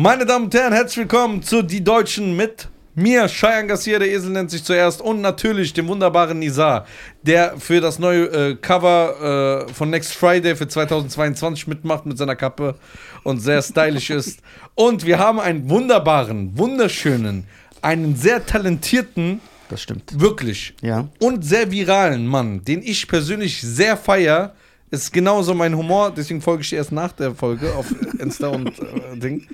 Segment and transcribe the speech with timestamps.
[0.00, 4.30] Meine Damen und Herren, herzlich willkommen zu Die Deutschen mit mir, Cheyenne Garcia, der Esel
[4.30, 6.86] nennt sich zuerst, und natürlich dem wunderbaren Nizar,
[7.24, 12.36] der für das neue äh, Cover äh, von Next Friday für 2022 mitmacht mit seiner
[12.36, 12.76] Kappe
[13.24, 14.38] und sehr stylisch ist.
[14.76, 17.48] Und wir haben einen wunderbaren, wunderschönen,
[17.82, 20.12] einen sehr talentierten, Das stimmt.
[20.20, 21.08] wirklich, Ja.
[21.18, 24.54] und sehr viralen Mann, den ich persönlich sehr feier.
[24.90, 27.86] Ist genauso mein Humor, deswegen folge ich dir erst nach der Folge auf
[28.18, 29.46] Insta und äh, Ding.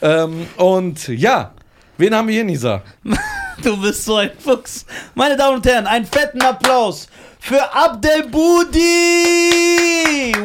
[0.00, 1.52] Ähm, und ja,
[1.98, 2.82] wen haben wir hier, Nisa?
[3.62, 4.86] Du bist so ein Fuchs.
[5.14, 7.08] Meine Damen und Herren, einen fetten Applaus
[7.40, 8.80] für Abdel Budi.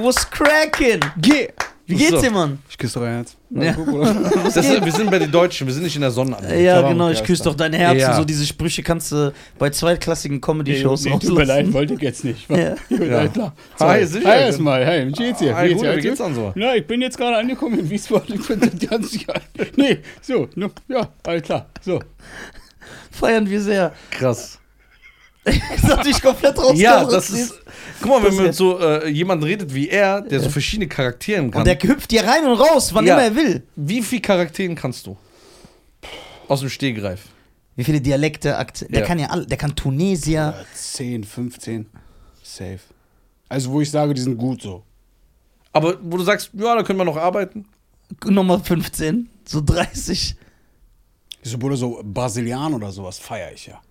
[0.01, 0.99] Was cracking?
[1.17, 1.47] Geh!
[1.85, 2.21] Wie geht's So.
[2.21, 2.59] dir, Mann?
[2.69, 3.37] Ich küsse dein Herz.
[3.55, 3.73] Ja.
[4.43, 6.37] Das wir sind bei den Deutschen, wir sind nicht in der Sonne.
[6.61, 8.15] Ja, warm, genau, ich küsse doch dein Herz Ja.
[8.15, 12.23] so diese Sprüche kannst du bei zweitklassigen Comedy-Shows Nee, tut mir leid, wollte ich jetzt
[12.23, 12.49] nicht.
[12.49, 12.75] Ja.
[12.89, 13.27] Ja.
[13.27, 13.53] klar.
[13.79, 14.27] Hi, Hi, sicher.
[14.29, 14.85] Hi erstmal.
[14.85, 15.55] Hey, wie geht's dir?
[15.55, 15.97] Hi, geht's gut, dir?
[15.97, 16.51] wie geht's dann so?
[16.55, 18.35] Na, ich bin jetzt gerade angekommen in Wiesbaden.
[18.35, 18.59] Ich bin
[18.89, 19.41] ganze Zeit.
[19.75, 21.67] Nee, so, no, ja, alles klar.
[21.81, 21.99] So.
[23.11, 23.93] Feiern wir sehr.
[24.11, 24.59] Krass.
[25.45, 26.73] ist natürlich komplett raus.
[26.75, 27.53] Ja, das ist.
[28.01, 31.51] Guck mal, wenn man mit so äh, jemand redet wie er, der so verschiedene Charakteren
[31.51, 31.61] kann.
[31.61, 33.13] Und der hüpft hier rein und raus, wann Ja.
[33.15, 33.63] immer er will.
[33.75, 35.17] wie viele Charakteren kannst du?
[36.47, 37.21] Aus dem Stehgreif.
[37.75, 38.93] Wie viele Dialekte, Akzente.
[38.93, 40.53] Der kann ja alle, der kann Tunesier.
[40.61, 41.87] Äh, 10, 15.
[42.41, 42.79] Safe.
[43.49, 44.83] Also, wo ich sage, die sind gut so.
[45.73, 47.65] Aber wo du sagst, ja, da können wir noch arbeiten.
[48.25, 50.35] Nummer 15, so 30.
[51.43, 53.81] So, Bruder, so Brasilian oder sowas feiere ich ja.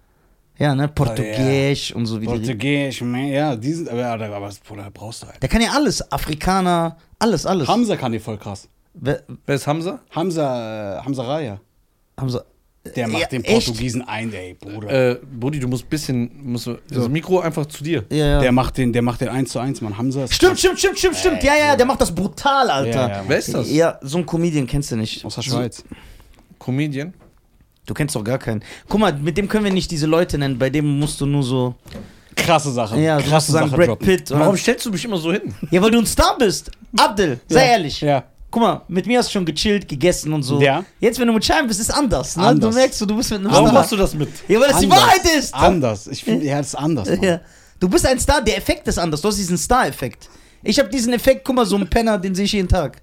[0.59, 2.33] Ja, ne, Portugiesisch und so wie die.
[2.33, 5.43] Portugiesisch, man, ja, die sind, aber, aber, aber Bruder, brauchst du halt.
[5.43, 7.67] Der kann ja alles, Afrikaner, alles, alles.
[7.67, 8.69] Hamza kann die voll krass.
[8.95, 9.99] Wer, Wer ist Hamza?
[10.11, 11.61] Hamza, äh, Hamza Raya.
[12.29, 12.39] sie,
[12.95, 13.67] Der macht Ja, den echt?
[13.67, 15.11] Portugiesen ein, ey, Bruder.
[15.13, 16.31] Äh, Brudi, du musst ein bisschen.
[16.45, 18.05] Musst, du- das Mikro einfach zu dir.
[18.11, 18.41] ja, ja.
[18.41, 19.99] Der macht den, der macht den 1 zu 1, Mann.
[19.99, 21.43] Hamza ist Stimmt, stimmt, stimmt, stimmt, stimmt.
[21.43, 22.91] Ja, ja, ja, der macht das brutal, Alter.
[22.91, 23.73] Ja, ja, Wer ist das?
[23.73, 25.25] Ja, so ein Comedian kennst du nicht.
[25.25, 25.83] Aus der Schweiz.
[26.61, 27.13] Comedian?
[27.87, 28.63] Du kennst doch gar keinen.
[28.89, 31.43] Guck mal, mit dem können wir nicht diese Leute nennen, bei dem musst du nur
[31.43, 31.75] so.
[32.35, 32.99] Krasse Sache.
[33.01, 34.07] Ja, krasse sagen Sache Brad droppen.
[34.07, 34.31] Pitt.
[34.31, 34.41] Oder?
[34.41, 35.55] Warum stellst du mich immer so hin?
[35.71, 36.71] Ja, weil du ein Star bist.
[36.97, 38.01] Abdel, sei Ja, ehrlich.
[38.01, 38.25] Ja.
[38.51, 40.61] Guck mal, mit mir hast du schon gechillt, gegessen und so.
[40.61, 40.85] Ja.
[41.01, 42.37] Jetzt, wenn du mit Schein bist, ist anders.
[42.37, 42.45] Ne?
[42.45, 42.71] Anders.
[42.71, 43.75] Du merkst, du bist mit einem Warum Star.
[43.81, 44.29] machst du das mit?
[44.49, 44.91] Ja, weil das die.
[44.91, 45.55] Wahrheit ist.
[45.55, 46.07] Anders.
[46.07, 47.09] Ich finde, ja, das ist anders.
[47.09, 47.23] Mann.
[47.23, 47.41] Ja.
[47.81, 49.21] Du bist ein Star, der Effekt ist anders.
[49.21, 50.29] Du hast diesen Star-Effekt.
[50.63, 53.03] Ich habe diesen Effekt, guck mal, so ein Penner, den sehe ich jeden Tag.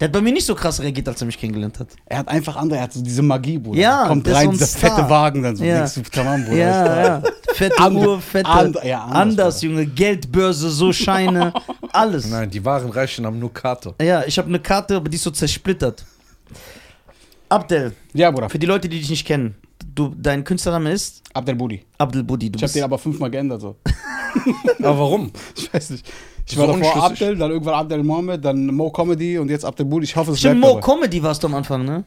[0.00, 1.88] Der hat bei mir nicht so krass reagiert, als er mich kennengelernt hat.
[2.06, 3.78] Er hat einfach andere, er hat so diese Magie, Bruder.
[3.78, 4.96] Ja, Kommt rein, so dieser Star.
[4.96, 5.76] fette Wagen, dann so, Ja.
[5.78, 6.56] denkst du, tamam, Bruder.
[6.56, 7.22] Ja, ja.
[7.52, 8.48] Fette And- Uhr, fette.
[8.48, 9.84] and- ja, anders, anders, Junge.
[9.86, 11.52] Geldbörse, so Scheine.
[11.92, 12.26] alles.
[12.30, 13.94] Nein, die wahren Reichen haben nur Karte.
[14.00, 16.04] Ja, ich habe eine Karte, aber die ist so zersplittert.
[17.48, 18.48] Abdel, Ja, Bruder.
[18.48, 19.54] für die Leute, die dich nicht kennen,
[19.94, 21.84] du, dein Künstlername ist Abdel Budi.
[21.98, 22.50] Abdel Budi.
[22.50, 23.76] Du Ich habe den aber fünfmal geändert, so.
[24.78, 25.30] Aber warum?
[25.56, 26.06] Ich weiß nicht.
[26.52, 27.04] Ich war davor.
[27.04, 30.04] Abdel, dann irgendwann Abdel Mohammed, dann Mo Comedy und jetzt Abdel Budi.
[30.04, 30.94] Ich hoffe, es Stimmt, bleibt Mo dabei.
[30.94, 32.04] Comedy warst du am Anfang, ne?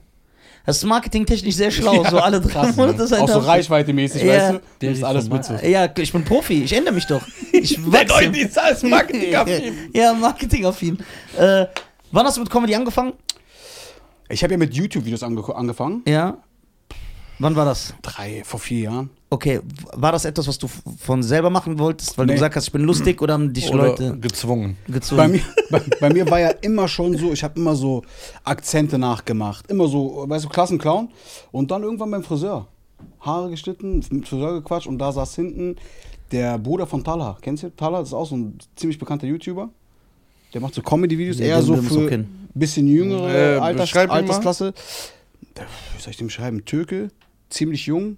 [0.66, 4.34] Das ist marketingtechnisch sehr schlau, so alle drei Krass, Monate sein Auch so reichweite-mäßig, Ja.
[4.34, 4.62] weißt du?
[4.82, 5.54] Der Das ist alles mit so.
[5.56, 7.22] Ja, ich bin Profi, ich ändere mich doch.
[7.52, 9.74] Ich Der Nisa ist Marketingaffin.
[9.94, 10.98] Ja, marketingaffin.
[11.38, 11.66] Äh,
[12.12, 13.14] wann hast du mit Comedy angefangen?
[14.30, 16.02] Ich habe ja mit YouTube-Videos ange angefangen.
[16.08, 16.38] Ja.
[17.40, 17.94] Wann war das?
[18.02, 19.10] Drei, vor vier Jahren.
[19.30, 19.60] Okay,
[19.94, 22.36] war das etwas, was du von selber machen wolltest, weil du Nee.
[22.36, 24.78] gesagt hast, ich bin lustig oder haben dich Oder Leute gezwungen.
[24.88, 25.18] gezogen?
[25.18, 28.04] Bei mir, bei, bei mir war ja immer schon so, ich habe immer so
[28.44, 29.70] Akzente nachgemacht.
[29.72, 31.10] Immer so, weißt du, Klassenclown.
[31.52, 32.68] Und dann irgendwann beim Friseur.
[33.22, 35.76] Haare geschnitten, mit Friseur gequatscht und da saß hinten
[36.32, 37.38] der Bruder von Talha.
[37.42, 38.00] Kennst du Talha?
[38.00, 39.70] Das ist auch so ein ziemlich bekannter YouTuber.
[40.54, 42.48] Der macht so Comedy-Videos, Nee, eher so für kennen.
[42.54, 44.10] bisschen jüngere Äh, Alters, mal.
[44.12, 44.74] Altersklasse.
[45.58, 45.66] Der,
[45.96, 46.64] wie soll ich dem beschreiben?
[46.66, 47.10] Türke,
[47.50, 48.18] ziemlich jung.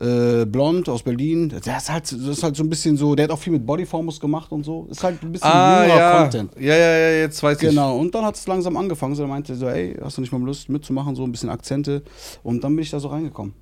[0.00, 1.48] Äh, blond aus Berlin.
[1.48, 3.66] Der ist, halt, das ist halt so ein bisschen so, der hat auch viel mit
[3.66, 4.86] Bodyformers gemacht und so.
[4.90, 6.20] Ist halt ein bisschen Ah, jüngerer ja.
[6.22, 6.52] Content.
[6.56, 7.68] Ja, ja, ja, jetzt weiß ich.
[7.70, 9.16] Genau, und dann hat es langsam angefangen.
[9.16, 12.02] So, er meinte so, ey, hast du nicht mal Lust mitzumachen, so ein bisschen Akzente.
[12.44, 13.54] Und dann bin ich da so reingekommen.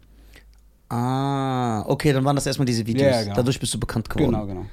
[0.91, 3.11] Ah, okay, dann waren das erstmal diese Videos.
[3.11, 3.35] Ja, genau.
[3.37, 4.33] Dadurch bist du bekannt geworden.
[4.33, 4.67] Genau, genau.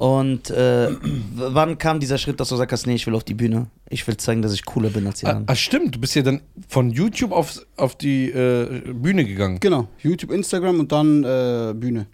[0.00, 0.88] Und äh,
[1.34, 3.66] wann kam dieser Schritt, dass du sagst, nee, ich will auf die Bühne?
[3.90, 5.48] Ich will zeigen, dass ich cooler bin als die Ah, anderen.
[5.50, 9.60] ah, stimmt, du bist ja dann von YouTube auf, auf die äh, Bühne gegangen.
[9.60, 12.06] Genau, YouTube, Instagram und dann äh, Bühne.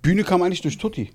[0.00, 1.10] Bühne kam eigentlich durch Tutti.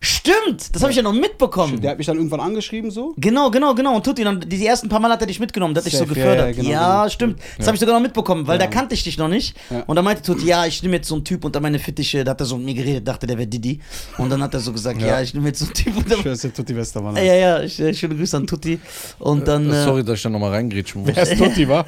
[0.00, 1.80] Stimmt, das habe ich ja noch mitbekommen.
[1.80, 3.14] Der hat mich dann irgendwann angeschrieben so.
[3.16, 3.96] Genau, genau, genau.
[3.96, 6.04] Und Tutti, dann die ersten paar Mal hat er dich mitgenommen, der hat dich so
[6.06, 6.56] Safe, ja, gefördert.
[6.56, 7.08] Ja, ja, genau, genau.
[7.08, 7.40] stimmt.
[7.58, 8.66] Das habe ich sogar noch mitbekommen, weil Ja.
[8.66, 9.56] da kannte ich dich noch nicht.
[9.70, 9.80] Ja.
[9.86, 12.24] Und da meinte Tutti, ja, ich nehme jetzt so einen Typ unter meine Fittiche.
[12.24, 13.80] Da hat er so mit mir geredet, dachte, der wäre Didi.
[14.18, 15.20] Und dann hat er so gesagt, ja, Ja.
[15.22, 17.16] ich nehme jetzt so einen Typ unter weiß, der Tutti Westermann.
[17.16, 18.78] Ja, ja, ich, äh, schöne Grüße an Tutti.
[19.18, 19.70] Und dann.
[19.70, 21.10] Äh, Sorry, dass ich da nochmal reingrätschen muss.
[21.14, 21.84] Wer ist Tutti, wa?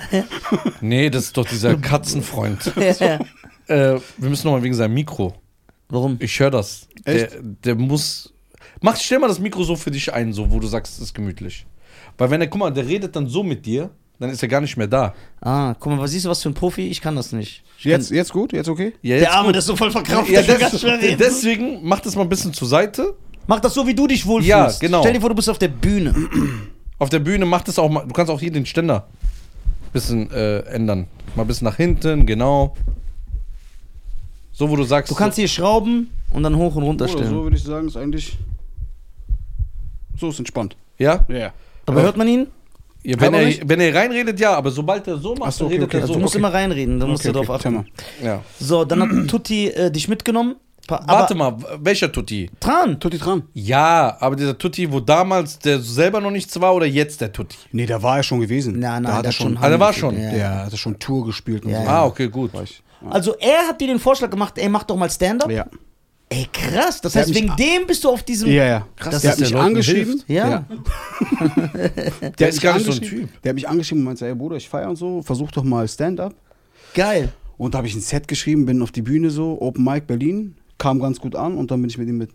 [0.81, 2.73] Nee, das ist doch dieser Katzenfreund.
[3.01, 3.19] ja.
[3.67, 5.35] äh, wir müssen nochmal wegen seinem Mikro.
[5.95, 6.17] Warum?
[6.19, 6.89] Ich höre das.
[7.07, 7.39] Der, Echt?
[7.65, 8.33] der muss.
[8.81, 11.15] Mach, stell mal das Mikro so für dich ein, so wo du sagst, es ist
[11.15, 11.67] gemütlich.
[12.19, 14.61] Weil wenn er, guck mal, der redet dann so mit dir, dann ist er gar
[14.61, 15.15] nicht mehr da.
[15.41, 16.89] Ah, guck mal, was siehst du, was für ein Profi?
[16.89, 17.63] Ich kann das nicht.
[17.79, 18.53] Ich Jetzt, jetzt gut?
[18.53, 18.93] Jetzt okay?
[19.03, 19.55] Ja, kann, der Arme, gut.
[19.55, 20.31] der ist so voll verkrampft.
[20.31, 21.17] ja, der reden.
[21.19, 23.15] deswegen mach das mal ein bisschen zur Seite.
[23.47, 24.49] Mach das so, wie du dich wohlfühlst.
[24.49, 25.01] Ja, genau.
[25.01, 26.15] Stell dir vor, du bist auf der Bühne.
[27.01, 28.07] Auf der Bühne mach das auch mal.
[28.07, 31.09] Du kannst auch hier den Ständer ein bisschen äh, ändern.
[31.35, 32.77] Mal ein bisschen nach hinten, genau.
[34.57, 35.11] So, wo du sagst.
[35.11, 37.29] Du kannst hier schrauben und dann hoch und runter stellen.
[37.29, 38.39] so würde ich sagen, ist eigentlich.
[40.17, 40.77] So ist entspannt.
[40.97, 41.25] Ja?
[41.29, 41.53] Ja.
[41.87, 42.47] Aber hört man ihn?
[43.03, 45.67] ja wenn, er, wenn er reinredet, ja, aber sobald er so macht, Ach so, dann
[45.67, 45.97] okay, redet okay.
[45.99, 46.19] er Also so.
[46.19, 46.39] du musst okay.
[46.39, 47.85] immer reinreden, da musst Okay, du drauf achten.
[48.23, 48.43] Ja.
[48.61, 50.55] So, dann hat Tutti äh, dich mitgenommen.
[50.87, 52.51] Pa- Aber Warte mal, welcher Tutti?
[52.61, 53.01] Tran.
[53.01, 53.43] Tutti dran.
[53.55, 57.57] Ja, aber dieser Tutti, wo damals der selber noch nichts war oder jetzt der Tutti?
[57.73, 58.79] Nee, da war er schon gewesen.
[58.79, 59.57] Na, na, da hat der er schon.
[59.59, 60.15] Ah, der war schon.
[60.21, 60.31] Ja.
[60.31, 61.89] Der hat er schon Tour gespielt und Ja, so.
[61.89, 62.51] Ah, okay, gut.
[63.11, 65.51] Also er hat dir den Vorschlag gemacht, ey, mach doch mal Stand-up.
[65.51, 65.67] Ja.
[66.31, 67.01] Ey, krass.
[67.01, 68.51] Das Der heißt, hat mich wegen dem bist du auf diesem.
[68.51, 68.87] Ja, ja.
[68.97, 70.23] Krass, der dass hat mich Leuten angeschrieben.
[70.27, 70.31] hilft.
[70.31, 70.65] Ja.
[72.39, 73.43] Der ist gar nicht so ein Typ.
[73.43, 75.87] Der hat mich angeschrieben und meinte, ey Bruder, ich feiere und so, versuch doch mal
[75.87, 76.35] Stand-up.
[76.95, 77.33] Geil.
[77.57, 80.57] Und da habe ich ein Set geschrieben, bin auf die Bühne so, Open Mic Berlin,
[80.79, 82.31] kam ganz gut an und dann bin ich mit ihm mit.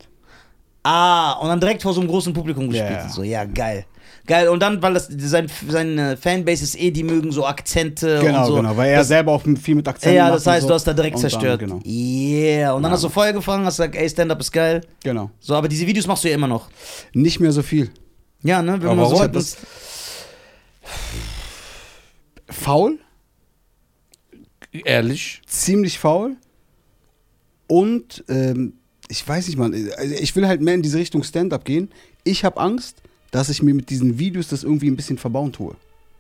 [0.83, 2.92] Ah, und dann direkt vor so einem großen Publikum gespielt.
[2.92, 3.04] Ja.
[3.04, 3.86] und So, ja, geil.
[4.25, 4.47] Geil.
[4.50, 8.45] Und dann, weil das sein, seine Fanbase ist eh, die mögen so Akzente Genau, und
[8.47, 8.56] so.
[8.56, 10.67] genau, weil er das, selber auch viel mit Akzenten Ja, das heißt, so.
[10.67, 11.59] du hast da direkt Und dann, zerstört.
[11.59, 11.79] genau.
[11.85, 12.73] Yeah.
[12.73, 12.95] Und dann Ja.
[12.95, 14.81] hast du Feuer gefangen, hast gesagt, ey, Stand-up ist geil.
[15.03, 15.31] genau.
[15.39, 16.69] So, aber diese Videos machst du ja immer noch.
[17.13, 17.89] Nicht mehr so viel.
[18.44, 18.73] Ja, ne?
[18.81, 19.57] Wenn Aber man so halt das,
[22.50, 23.00] Faul,
[24.71, 25.41] Ehrlich.
[25.47, 26.35] ziemlich faul.
[27.67, 28.73] Und ähm,
[29.07, 31.89] ich weiß nicht, Mann, also ich will halt mehr in diese Richtung Stand-up gehen.
[32.23, 33.01] Ich habe Angst,
[33.31, 35.76] dass ich mir mit diesen Videos das irgendwie ein bisschen verbauen tue.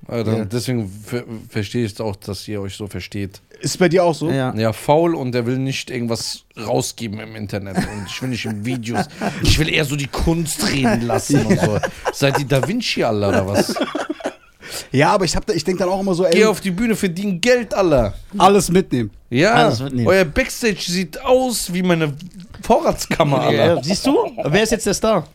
[0.07, 0.45] Also Ja.
[0.45, 3.41] Deswegen ver verstehe ich es auch, dass ihr euch so versteht.
[3.59, 4.29] Ist bei dir auch so?
[4.31, 4.53] ja.
[4.55, 8.63] Ja, faul und der will nicht irgendwas rausgeben im Internet und ich will nicht in
[8.65, 9.05] Videos.
[9.43, 11.77] Ich will eher so die Kunst reden lassen und so.
[12.13, 13.75] Seid die Da Vinci, Alter, oder was?
[14.91, 16.71] Ja, aber ich, hab da- ich denke dann auch immer so, ey, Geh auf die
[16.71, 18.13] Bühne, verdien Geld, Alter.
[18.37, 19.09] alles mitnehmen.
[19.29, 20.07] Ja, Alles mitnehmen.
[20.07, 22.13] euer Backstage sieht aus wie meine
[22.63, 23.75] Vorratskammer, Alter.
[23.75, 24.15] Ja, siehst du?
[24.45, 25.27] Wer ist jetzt der Star?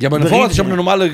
[0.00, 1.10] Ja, meine Überreden Vorrats, ich habe eine normale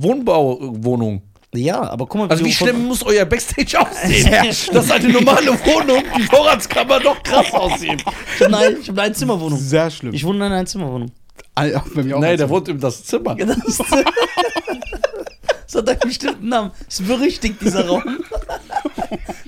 [0.00, 1.22] Wohnbauwohnung.
[1.54, 4.28] Ja, aber guck mal, Also wie schlimm muss euer Backstage aussehen?
[4.32, 4.42] Ja.
[4.72, 8.04] Dass eine normale Wohnung, die Vorratskammer doch krass aussieht.
[8.36, 9.58] Ich habe eine, hab eine Einzimmerwohnung.
[9.58, 10.12] Sehr schlimm.
[10.12, 11.10] Ich wohne in einer Einzimmerwohnung.
[11.54, 13.36] Bei mir auch Nein, der wohnt in das Zimmer.
[13.38, 16.70] Ja, Das, ist, das hat einen bestimmten Namen.
[16.88, 18.18] Ist berüchtigt, dieser Raum.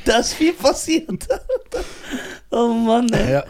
[0.04, 1.26] Da ist viel passiert.
[2.50, 3.32] Oh Mann, ey.
[3.32, 3.44] Ja.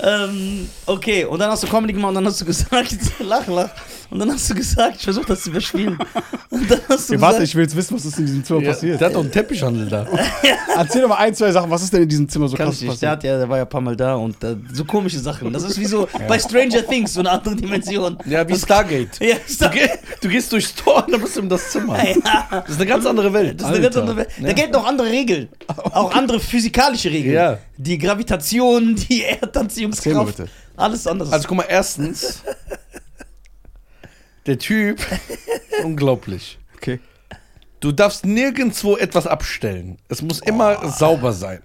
[0.00, 3.70] Ähm, okay, und dann hast du Comedy gemacht und dann hast du gesagt, lach, lach.
[4.10, 5.98] Und dann hast du gesagt, ich versuche das zu überspielen.
[6.50, 8.44] Und dann hast du Ja, warte, gesagt, ich will jetzt wissen, was ist in diesem
[8.44, 9.00] Zimmer Ja, passiert.
[9.00, 10.06] Der hat doch einen Teppichhandel da.
[10.76, 11.70] Erzähl doch mal ein, zwei Sachen.
[11.70, 12.90] Was ist denn in diesem Zimmer so kann krass ich nicht.
[12.90, 13.02] passiert?
[13.02, 15.52] Der, hat ja, der war ja ein paar Mal da und äh, so komische Sachen.
[15.52, 18.16] Das ist wie so bei Stranger Things, so eine andere Dimension.
[18.26, 19.08] Ja, wie Stargate.
[19.20, 19.88] Ja, Du, Star geh,
[20.20, 21.98] du gehst durchs Tor und dann bist du in das Zimmer.
[22.04, 22.14] ja.
[22.50, 23.60] Das ist eine ganz andere Welt.
[23.60, 24.28] Das ist eine ganz andere Welt.
[24.40, 24.52] Da Ja.
[24.52, 25.48] gelten auch andere Regeln.
[25.66, 27.34] Auch andere physikalische Regeln.
[27.34, 27.58] Ja.
[27.76, 30.36] Die Gravitation, die Erdanziehungskraft.
[30.36, 30.48] bitte.
[30.76, 31.32] Alles anders.
[31.32, 32.42] Also guck mal, erstens,
[34.46, 35.04] der Typ,
[35.84, 36.58] unglaublich.
[36.76, 37.00] Okay.
[37.80, 39.98] Du darfst nirgendwo etwas abstellen.
[40.08, 41.62] Es muss immer sauber sein.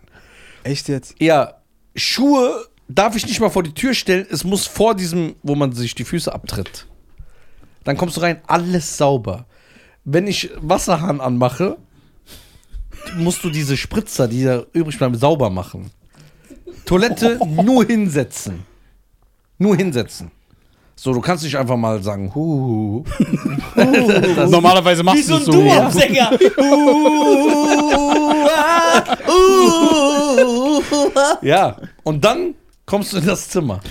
[0.63, 1.15] Echt jetzt?
[1.19, 1.61] Ja,
[1.95, 4.27] Schuhe darf ich nicht mal vor die Tür stellen.
[4.29, 6.87] Es muss vor diesem, wo man sich die Füße abtritt.
[7.83, 9.45] Dann kommst du rein, alles sauber.
[10.03, 11.77] Wenn ich Wasserhahn anmache,
[13.15, 15.91] musst du diese Spritzer, die da übrig bleiben, sauber machen.
[16.85, 18.65] Toilette nur hinsetzen.
[19.57, 20.31] Nur hinsetzen.
[21.03, 23.03] So, du kannst nicht einfach mal sagen, hu.
[23.75, 25.51] das, Normalerweise wie machst so du ein es so.
[25.51, 26.31] Duo-Sänger.
[26.59, 30.81] Uh, ah, uh,
[31.15, 31.37] ah.
[31.41, 32.53] ja, und dann
[32.85, 33.79] kommst du in das Zimmer.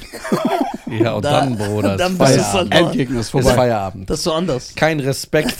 [0.90, 2.74] Ja, und Da- dann, Bruder, dann ist du Feierabend.
[2.74, 3.54] so- Endgegner ist Ist vorbei.
[3.54, 4.10] Feierabend.
[4.10, 4.72] Das ist so anders.
[4.74, 5.56] Kein Respekt.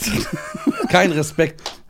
[0.89, 1.80] Kein Respekt.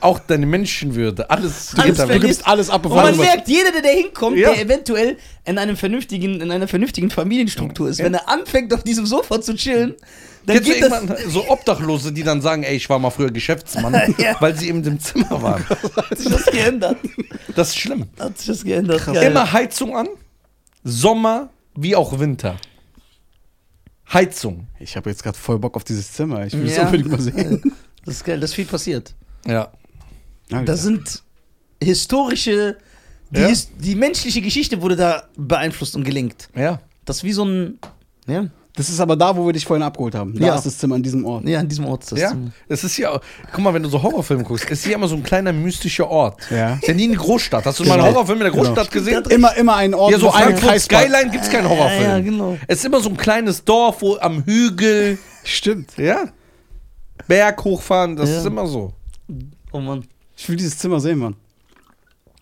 [0.00, 1.28] Auch deine Menschenwürde.
[1.30, 4.36] Alles, Alles Du gibst alles ab, Und bevor man du merkt, jeder, der da hinkommt,
[4.36, 4.52] Ja.
[4.52, 9.06] der eventuell in, einem vernünftigen, in einer vernünftigen Familienstruktur ist, wenn er anfängt, auf diesem
[9.06, 9.94] Sofa zu chillen,
[10.44, 11.02] dann du geht das.
[11.28, 14.36] so Obdachlose, die dann sagen, ey, ich war mal früher Geschäftsmann, Ja.
[14.40, 15.64] weil sie eben im Zimmer waren.
[15.68, 16.98] Hat sich das geändert?
[17.54, 18.04] Das ist schlimm.
[18.18, 19.04] Hat sich das geändert?
[19.06, 19.30] Geil.
[19.30, 20.08] Immer Heizung an,
[20.84, 22.56] Sommer wie auch Winter.
[24.12, 24.68] Heizung.
[24.78, 26.46] Ich habe jetzt gerade voll Bock auf dieses Zimmer.
[26.46, 26.84] Ich will es Ja.
[26.84, 27.60] unbedingt mal sehen.
[28.04, 29.14] Das ist geil, das ist viel passiert.
[29.46, 29.72] Ja.
[30.48, 31.22] Das sind
[31.82, 32.76] historische.
[33.30, 33.48] Die, Ja.
[33.48, 36.48] his- die menschliche Geschichte wurde da beeinflusst und gelenkt.
[36.54, 36.80] Ja.
[37.04, 37.78] Das ist wie so ein.
[38.26, 38.46] Ja,
[38.78, 40.38] Das ist aber da, wo wir dich vorhin abgeholt haben.
[40.38, 40.54] Da Ja.
[40.54, 41.48] ist das Zimmer an diesem Ort.
[41.48, 42.02] ja an diesem Ort.
[42.02, 42.36] ist Das Ja,
[42.68, 43.18] es ist ja,
[43.50, 46.06] guck mal, wenn du so Horrorfilme guckst, es ist ja immer so ein kleiner mystischer
[46.10, 46.42] Ort.
[46.50, 46.74] Ja.
[46.74, 47.64] Ist ja nie eine Großstadt.
[47.64, 48.12] Hast du mal einen Genau.
[48.16, 49.24] Horrorfilm in der Großstadt gesehen?
[49.30, 52.02] Immer, immer ein Ort, Ja, so ein Skyline gibt's keinen Horrorfilm.
[52.02, 52.58] Ja, ja, genau.
[52.68, 55.16] Es ist immer so ein kleines Dorf, wo am Hügel.
[55.42, 55.96] Stimmt.
[55.96, 56.24] Ja.
[57.26, 58.38] Berg hochfahren, das Ja.
[58.40, 58.92] ist immer so.
[59.72, 60.04] Oh Mann.
[60.36, 61.36] Ich will dieses Zimmer sehen, Mann.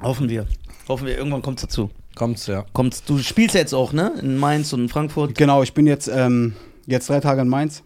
[0.00, 0.46] Hoffen wir.
[0.88, 1.90] Hoffen wir, irgendwann kommt's dazu.
[2.14, 2.64] Kommt's, ja.
[2.72, 4.12] Kommt's, du spielst ja jetzt auch, ne?
[4.20, 5.34] In Mainz und in Frankfurt.
[5.36, 6.54] Genau, ich bin jetzt, ähm,
[6.86, 7.82] jetzt drei Tage in Mainz.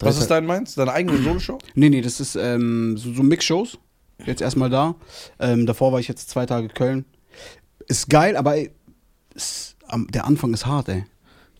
[0.00, 0.74] Was ist dein Meins?
[0.74, 1.58] Deine eigene Soloshow?
[1.74, 3.78] Nee, nee, das ist ähm, so, so Mix-Shows.
[4.24, 4.94] Jetzt erstmal da.
[5.38, 7.04] Ähm, davor war ich jetzt zwei Tage in Köln.
[7.88, 8.70] Ist geil, aber ey,
[9.34, 11.04] ist, am- der Anfang ist hart, ey.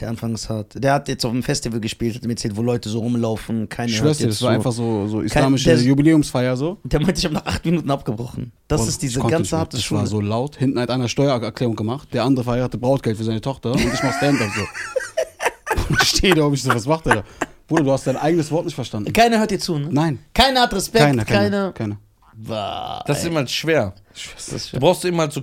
[0.03, 0.73] Der Anfang ist hart.
[0.83, 3.69] Der hat jetzt auf dem Festival gespielt, hat mir erzählt, wo Leute so rumlaufen.
[3.69, 4.55] Keine Ich schwör's dir, das war so.
[4.57, 6.79] einfach so, so islamische der- Jubiläumsfeier so.
[6.83, 8.51] Der meinte, ich habe nach acht Minuten abgebrochen.
[8.67, 10.01] Das Und ist diese ganze harte Das Schule.
[10.01, 10.57] war so laut.
[10.57, 12.09] Hinten hat einer Steuererklärung gemacht.
[12.13, 13.71] Der andere verheiratete Brautgeld für seine Tochter.
[13.71, 15.85] Und ich mach Stand-up so.
[15.89, 17.25] Und ich stehe da und ich so, was macht der da?
[17.69, 19.13] Bruder, du hast dein eigenes Wort nicht verstanden.
[19.13, 19.87] Keiner hört dir zu, ne?
[19.89, 20.19] Nein.
[20.35, 21.05] Keiner hat Respekt.
[21.05, 21.73] Keiner, keiner.
[21.73, 21.97] keiner.
[22.45, 23.03] keiner.
[23.07, 23.95] Das ist immer schwer.
[24.37, 25.43] Das ist Du brauchst immer so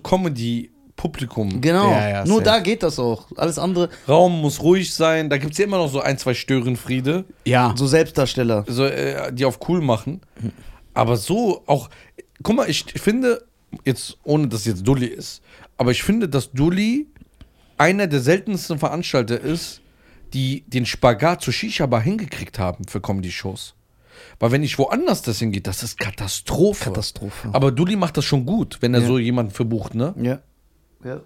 [1.00, 1.62] Comedy-Publikum.
[1.62, 1.92] Genau.
[1.92, 2.44] Ja, ja, Nur safe.
[2.44, 3.28] da geht das auch.
[3.38, 5.30] Alles andere, Raum muss ruhig sein.
[5.30, 7.74] Da gibt es ja immer noch so ein, zwei Störenfriede, Ja.
[7.78, 8.66] so Selbstdarsteller.
[8.68, 10.22] so, äh, die auf cool machen.
[10.94, 11.90] Aber so auch.
[12.44, 13.46] Guck mal, ich finde,
[13.86, 15.42] jetzt, ohne dass jetzt Dulli ist,
[15.78, 17.08] aber ich finde, dass Dulli
[17.78, 19.82] einer der seltensten Veranstalter ist,
[20.34, 23.76] die den Spagat zur Shisha-Bar hingekriegt haben für Comedy-Shows.
[24.40, 26.86] Weil wenn ich woanders das hingeht, das ist Katastrophe.
[26.86, 27.50] Katastrophe.
[27.54, 29.08] Aber Dulli macht das schon gut, wenn er Ja.
[29.08, 30.14] so jemanden verbucht, ne?
[30.22, 30.40] Ja.
[31.04, 31.22] Ja.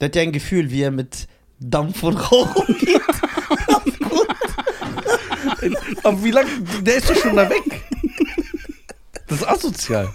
[0.00, 1.26] Der hat ja ein Gefühl, wie er mit
[1.58, 3.00] Dampf und Rauch umgeht.
[6.02, 6.50] Aber wie lange?
[6.82, 7.62] Der ist doch schon da weg.
[9.28, 10.08] Das ist asozial.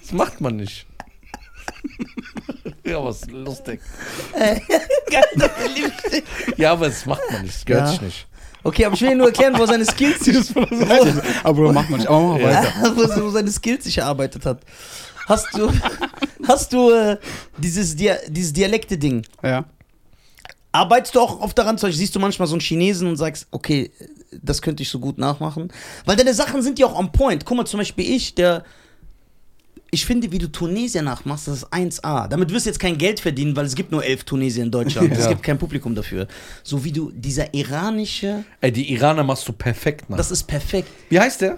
[0.00, 0.86] Das macht man nicht.
[2.84, 3.80] Ja, was lustig.
[6.56, 7.54] Ja, aber das macht man nicht.
[7.56, 7.90] Das gehört Ja.
[7.92, 8.26] sich nicht.
[8.64, 10.60] Okay, aber ich will nur erklären, wo seine Skills sich, wo,
[11.44, 12.08] Aber macht man nicht.
[12.08, 12.72] Aber mach weiter.
[12.96, 14.60] wo er so seine Skills sich erarbeitet hat.
[15.26, 15.70] Hast du,
[16.46, 17.16] hast du äh,
[17.58, 19.24] dieses, Dia dieses Dialekte-Ding?
[19.42, 19.64] Ja.
[20.72, 23.46] Arbeitest du auch oft daran, zum Beispiel siehst du manchmal so einen Chinesen und sagst,
[23.50, 23.90] okay,
[24.30, 25.72] das könnte ich so gut nachmachen?
[26.04, 27.44] Weil deine Sachen sind ja auch on point.
[27.44, 28.64] Guck mal, zum Beispiel ich, der.
[29.90, 32.28] Ich finde, wie du Tunesier nachmachst, das ist 1A.
[32.28, 35.10] Damit wirst du jetzt kein Geld verdienen, weil es gibt nur elf Tunesier in Deutschland.
[35.16, 36.28] Es gibt kein Publikum dafür.
[36.62, 40.18] So wie du, dieser iranische, Ey, die Iraner machst du perfekt nach.
[40.18, 40.90] das ist perfekt.
[41.08, 41.56] Wie heißt der?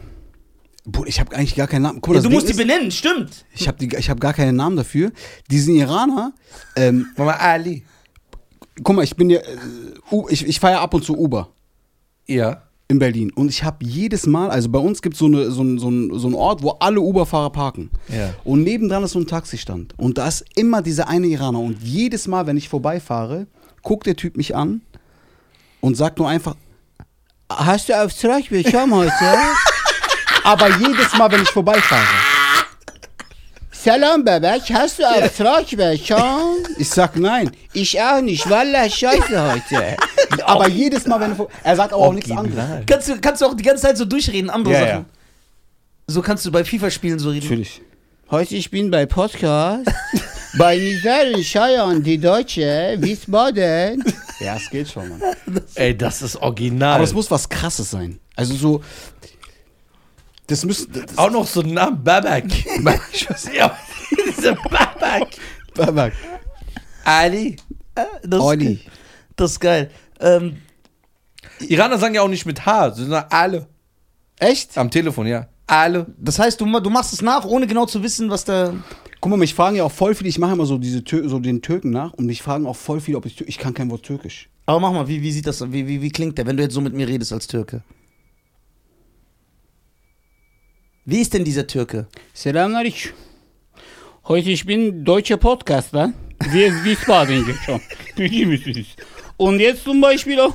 [0.84, 2.00] Bruder, ich habe eigentlich gar keinen Namen.
[2.00, 3.44] Guck Ja, du musst die Ding ist, benennen, stimmt.
[3.54, 5.12] ich habe hab gar keinen Namen dafür.
[5.50, 6.32] Diesen Iraner,
[6.76, 7.84] ähm, Mama Ali.
[8.82, 11.50] guck mal, ich bin ja, äh, ich, ich fahre ja ab und zu Uber.
[12.26, 12.62] Ja.
[12.88, 13.30] in Berlin.
[13.32, 16.18] Und ich habe jedes Mal, also bei uns gibt so es so, ein- so, ein-
[16.18, 17.90] so einen Ort, wo alle Uber-Fahrer parken.
[18.08, 18.34] Ja.
[18.42, 19.94] Und nebendran ist so ein Taxistand.
[19.96, 21.60] Und da ist immer dieser eine Iraner.
[21.60, 23.46] Und jedes Mal, wenn ich vorbeifahre,
[23.82, 24.80] guckt der Typ mich an
[25.80, 26.56] und sagt nur einfach,
[27.48, 29.12] hast du aufs Trachbildschirm heute?
[30.44, 32.02] Aber jedes Mal, wenn ich vorbeifahre.
[33.72, 36.56] Salam, Babak, hast du aufs Trachbildschirm?
[36.78, 37.50] Ich sag nein.
[37.72, 39.96] Ich auch nicht, Wallah, scheiße heute.
[40.44, 42.84] Aber jedes Mal, wenn er vor- Er sagt aber auch nichts anderes.
[42.86, 44.90] Kannst du, kannst du auch die ganze Zeit so durchreden, andere Ja, Sachen.
[44.90, 45.04] ja.
[46.08, 47.44] So kannst du bei FIFA-Spielen so reden.
[47.46, 47.80] Natürlich.
[48.30, 49.88] Heute ich bin bei Podcast
[50.58, 54.04] bei Nizar Scheiern, die Deutsche, Wiesbaden.
[54.40, 55.22] Ja, es geht schon, Mann.
[55.74, 56.94] Ey, das ist original.
[56.96, 58.18] Aber es muss was Krasses sein.
[58.36, 58.82] Also so,
[60.50, 62.44] das müssen, das, auch noch so ein Name, Babak.
[63.12, 63.76] ich weiß nicht, aber
[64.36, 65.28] diese Babak.
[65.74, 66.12] Babak.
[67.04, 67.56] Ali.
[68.22, 68.72] Das, Olli.
[68.74, 68.84] Ist,
[69.36, 69.90] das ist geil.
[70.18, 70.56] Ähm,
[71.60, 73.66] Iraner sagen ja auch nicht mit H, sondern alle.
[74.38, 74.76] Echt?
[74.76, 75.46] Am Telefon, ja.
[75.66, 76.06] Alle.
[76.18, 78.74] das heißt, du, du machst es nach, ohne genau zu wissen, was da.
[79.20, 81.38] Guck mal, mich fragen ja auch voll viele, ich mache immer so diese Tür, so
[81.38, 84.02] den Türken nach und mich fragen auch voll viele, ob ich ich kann kein Wort
[84.02, 84.48] Türkisch.
[84.66, 86.74] Aber mach mal, wie, wie sieht das, wie, wie, wie klingt der, wenn du jetzt
[86.74, 87.82] so mit mir redest als Türke?
[91.04, 92.06] Wie ist denn dieser Türke?
[92.34, 93.12] Selamünaleyküm.
[94.28, 96.12] Heute ich bin deutscher Podcaster.
[96.50, 97.80] Wir ist Wiesbaden schon.
[99.36, 100.54] Und jetzt zum Beispiel auch.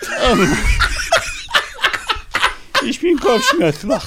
[2.86, 4.04] Ich bin Kopfschmerzwach.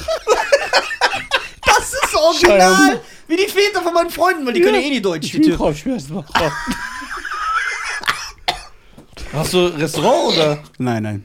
[1.65, 3.01] Das ist original!
[3.27, 5.38] Wie die Väter von meinen Freunden, weil die können ja eh nicht Deutsch, Ich die
[5.39, 5.63] bin Türken.
[5.63, 6.25] Kopfschmerzwach.
[9.34, 10.63] Hast du Restaurant oder?
[10.77, 11.24] Nein, nein.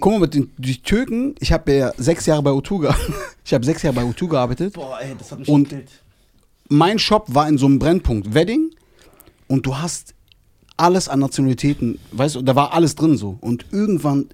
[0.00, 3.14] Guck mal, mit den die Türken, ich habe ja sechs Jahre bei U2 gearbeitet.
[3.44, 4.74] Ich habe sechs Jahre bei U2 gearbeitet.
[4.74, 5.90] Boah, ey, das hat mich Und- gekillt.
[6.68, 8.70] mein Shop war in so einem Brennpunkt Wedding
[9.48, 10.14] und du hast
[10.76, 13.38] alles an Nationalitäten, weißt du, da war alles drin so.
[13.40, 14.28] Und irgendwann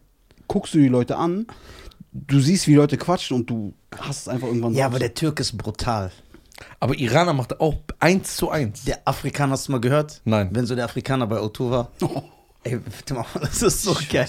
[0.49, 1.46] guckst du die Leute an,
[2.12, 4.92] du siehst, wie Leute quatschen und du hast es einfach irgendwann Ja, drauf.
[4.92, 6.12] aber der Türke ist brutal.
[6.80, 8.85] Aber Iraner macht auch eins zu eins.
[8.85, 10.20] Der Afrikaner, hast du mal gehört?
[10.25, 10.50] Nein.
[10.52, 11.90] Wenn so der Afrikaner bei O2 war.
[12.64, 14.28] Ey, bitte mal, das ist so geil.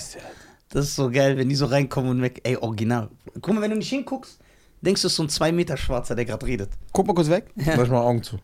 [0.70, 2.42] Das ist so geil, wenn die so reinkommen und weg.
[2.44, 3.10] Ey, original.
[3.42, 4.38] Guck mal, wenn du nicht hinguckst,
[4.82, 6.70] denkst du, es ist so ein zwei Meter Schwarzer, der gerade redet.
[6.92, 7.46] Guck mal kurz weg.
[7.56, 8.38] Lass mal Augen zu.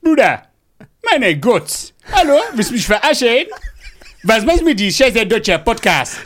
[0.00, 0.42] Bruder,
[1.10, 1.94] meine Gott.
[2.12, 3.46] Hallo, willst du mich verarschen?
[4.22, 6.16] Was meinst du mit diesem scheiße deutscher Podcast?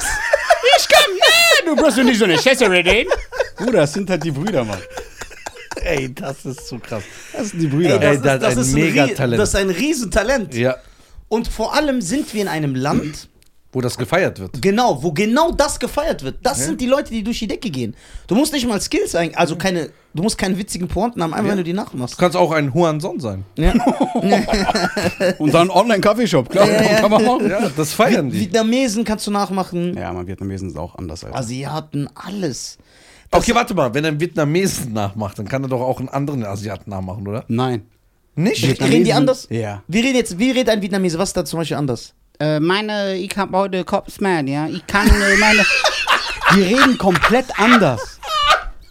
[0.78, 3.08] Ich komm, nee, du brauchst doch nicht so eine Schätze reden.
[3.56, 4.80] Bruder, das sind halt die Brüder, Mann.
[5.82, 7.04] Ey, das ist so krass.
[7.32, 8.00] Das sind die Brüder.
[8.02, 9.34] Ey, das ist ein ein Megatalent.
[9.34, 10.54] Rie- Das ist ein Riesentalent.
[10.54, 10.76] Ja,
[11.28, 13.28] Und vor allem sind wir in einem Land,
[13.72, 14.62] wo das gefeiert wird.
[14.62, 16.38] genau, wo genau das gefeiert wird.
[16.42, 17.94] Das sind die Leute, die durch die Decke gehen.
[18.26, 21.50] Du musst nicht mal Skills eigentlich, also keine, du musst keine witzigen Pointen haben, einfach
[21.50, 22.14] wenn du die nachmachst.
[22.14, 23.44] Du kannst auch ein Huanson sein.
[23.58, 23.74] Ja.
[25.38, 27.00] Und dann Online-Kaffeeshop, klar, Ja, ja.
[27.00, 27.50] kann man machen.
[27.50, 28.40] Ja, das feiern die.
[28.40, 31.36] Vietnamesen kannst du nachmachen, Ja, man, Vietnamesen sind auch anders, Alter.
[31.36, 32.78] Asiaten, alles.
[33.30, 36.08] Das- Okay, warte mal, wenn er einen Vietnamesen nachmacht, dann kann er doch auch einen
[36.08, 37.44] anderen Asiaten nachmachen, oder?
[37.48, 37.82] Nein.
[38.38, 38.80] Nicht?
[38.80, 39.48] Reden die anders?
[39.50, 39.82] Ja.
[39.88, 41.18] Wie redet jetzt, wie redet ein Vietnamese?
[41.18, 42.14] Was ist da zum Beispiel anders?
[42.38, 44.68] Äh, meine, ich hab heute Kopfschmerz, ja.
[44.68, 45.66] Ich kann äh, meine.
[46.54, 48.20] Die reden komplett anders.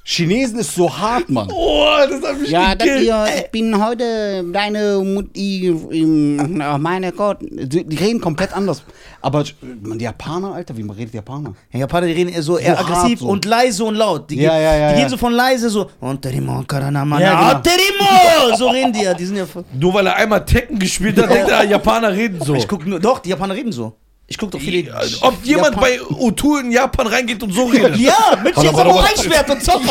[0.09, 1.49] Chinesen ist so hart, Mann.
[1.53, 7.11] Oh, das hat mich Ja, das hier, ich bin heute deine Mutti, ähm, oh meine
[7.11, 7.39] Gott.
[7.41, 8.83] Die, die reden komplett anders.
[9.21, 9.43] Aber
[9.81, 11.53] man, die Japaner, Alter, wie man redet Japaner?
[11.73, 13.27] Ja, Japaner, die reden eher so eher hart aggressiv so.
[13.27, 14.29] und leise und laut.
[14.29, 14.99] Die, Ja, gehen- ja, ja, die ja.
[15.01, 15.89] gehen so von leise so.
[15.99, 17.55] Onterimo, Karanamana, Ja, genau.
[17.57, 18.55] Onterimo!
[18.57, 19.13] So reden die ja.
[19.13, 19.45] Die sind ja.
[19.45, 22.55] voll- Nur weil er einmal Tekken gespielt hat, denkt er, Japaner reden so.
[22.55, 23.93] Ich guck nur, doch, die Japaner reden so.
[24.29, 24.93] Ich guck doch viele.
[25.21, 27.95] Ob jemand Japan- bei O2 in Japan reingeht und so redet.
[27.97, 28.55] Ja, mit.
[28.55, 29.71] Samurai-Schwert und so.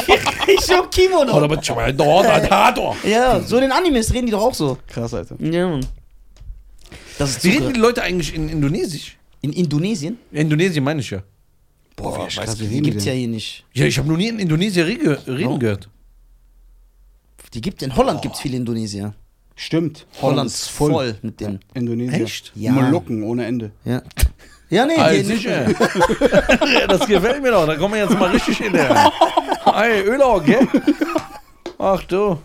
[0.49, 1.33] Ich hab Kimono.
[2.51, 2.95] Hado.
[3.03, 4.79] Ja, so in den Animes reden die doch auch so.
[4.87, 5.37] Krass, Alter.
[5.41, 5.85] Ja, Mann.
[7.19, 9.17] Das ist Wie reden die Leute eigentlich in Indonesisch?
[9.41, 10.19] In Indonesien?
[10.31, 11.23] Indonesien meine ich ja.
[11.97, 13.21] Boah, wie krass, wie Die gibt's ja denn?
[13.21, 13.65] hier nicht.
[13.73, 15.59] Ja, ich habe noch nie in Indonesien rede, reden Oh.
[15.59, 15.89] gehört.
[17.55, 19.15] Die gibt in Holland gibt's viele Indonesier.
[19.57, 20.07] Stimmt.
[20.21, 21.61] Holland ist voll, mit denen.
[21.75, 22.23] Indonesien.
[22.23, 22.53] Echt?
[22.55, 22.73] Ja.
[22.73, 23.71] Molukken ohne Ende.
[23.85, 24.03] Ja.
[24.69, 25.65] Ja, nee, Ey, die, sicher.
[26.89, 27.67] das gefällt mir doch.
[27.67, 29.13] Da kommen wir jetzt mal richtig in der.
[29.75, 30.67] Ey, Ölau, gell?
[31.79, 32.39] Ach du.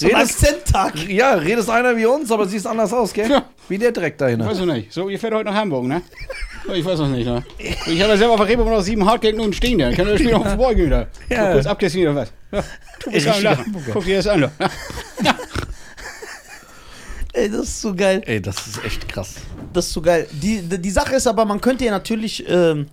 [0.00, 1.08] So ein Redest, Akzenttag.
[1.08, 3.30] ja, redest einer wie uns, aber siehst anders aus, gell?
[3.30, 3.44] Ja.
[3.68, 4.90] Wie der Dreck da Ich weiß noch nicht.
[4.90, 6.00] So, ihr fährt heute nach Hamburg, ne?
[6.72, 7.44] Ich weiß noch nicht, ne?
[7.58, 9.92] Ich habe ja selber auf der Reeperbahn noch sieben Hardgate nun stehen da.
[9.92, 11.06] Kann das Spiel noch vorbeigehen da?
[11.28, 11.48] Ja.
[11.48, 12.32] So kurz abtesten oder was?
[12.50, 12.64] Ja.
[13.04, 13.76] Du bist am Lachen.
[13.92, 14.40] Guck dir das an.
[14.40, 14.50] du.
[17.32, 18.22] Ey, das ist so geil.
[18.24, 19.34] Ey, das ist echt krass.
[19.72, 20.26] Das ist so geil.
[20.32, 22.88] Die, die die Sache ist aber, man könnte ja natürlich ähm,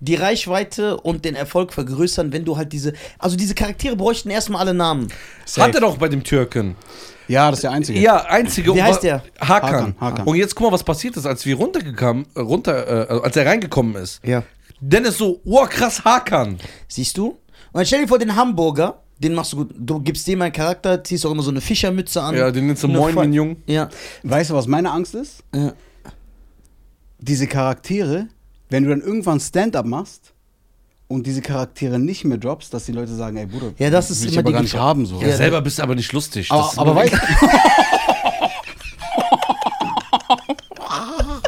[0.00, 2.92] die Reichweite und den Erfolg vergrößern, wenn du halt diese.
[3.18, 5.08] Also diese Charaktere bräuchten erstmal alle Namen.
[5.56, 6.76] Hat er doch bei dem Türken.
[7.28, 7.98] Ja, das ist der einzige.
[7.98, 8.74] Ja, einzige.
[8.74, 9.22] Wie heißt der?
[9.40, 9.72] Hakan.
[9.72, 10.26] Hakan, Hakan.
[10.26, 13.46] Und jetzt guck mal, was passiert ist, als wir runtergekommen, äh, runter, äh, als er
[13.46, 14.24] reingekommen ist.
[14.24, 14.42] Ja.
[14.80, 16.58] Dennis so, wow, krass, Hakan.
[16.86, 17.28] Siehst du?
[17.28, 17.38] Und
[17.72, 19.74] dann stell dir vor, den Hamburger, den machst du gut.
[19.76, 22.36] Du gibst dem einen Charakter, ziehst auch immer so eine Fischermütze an.
[22.36, 23.56] Ja, den nennst du Moin, mein Jung.
[23.66, 23.88] Ja.
[24.22, 25.42] Weißt du, was meine Angst ist?
[25.54, 25.72] ja.
[27.18, 28.28] Diese Charaktere,
[28.70, 30.32] wenn du dann irgendwann Stand-up machst
[31.08, 34.22] und diese Charaktere nicht mehr droppst, dass die Leute sagen, ey Bruder, Ja, das ist
[34.22, 35.20] will ich immer aber die gar nicht haben so.
[35.20, 36.50] Ja, Ja, selber bist du aber nicht lustig.
[36.50, 37.12] aber Das aber weißt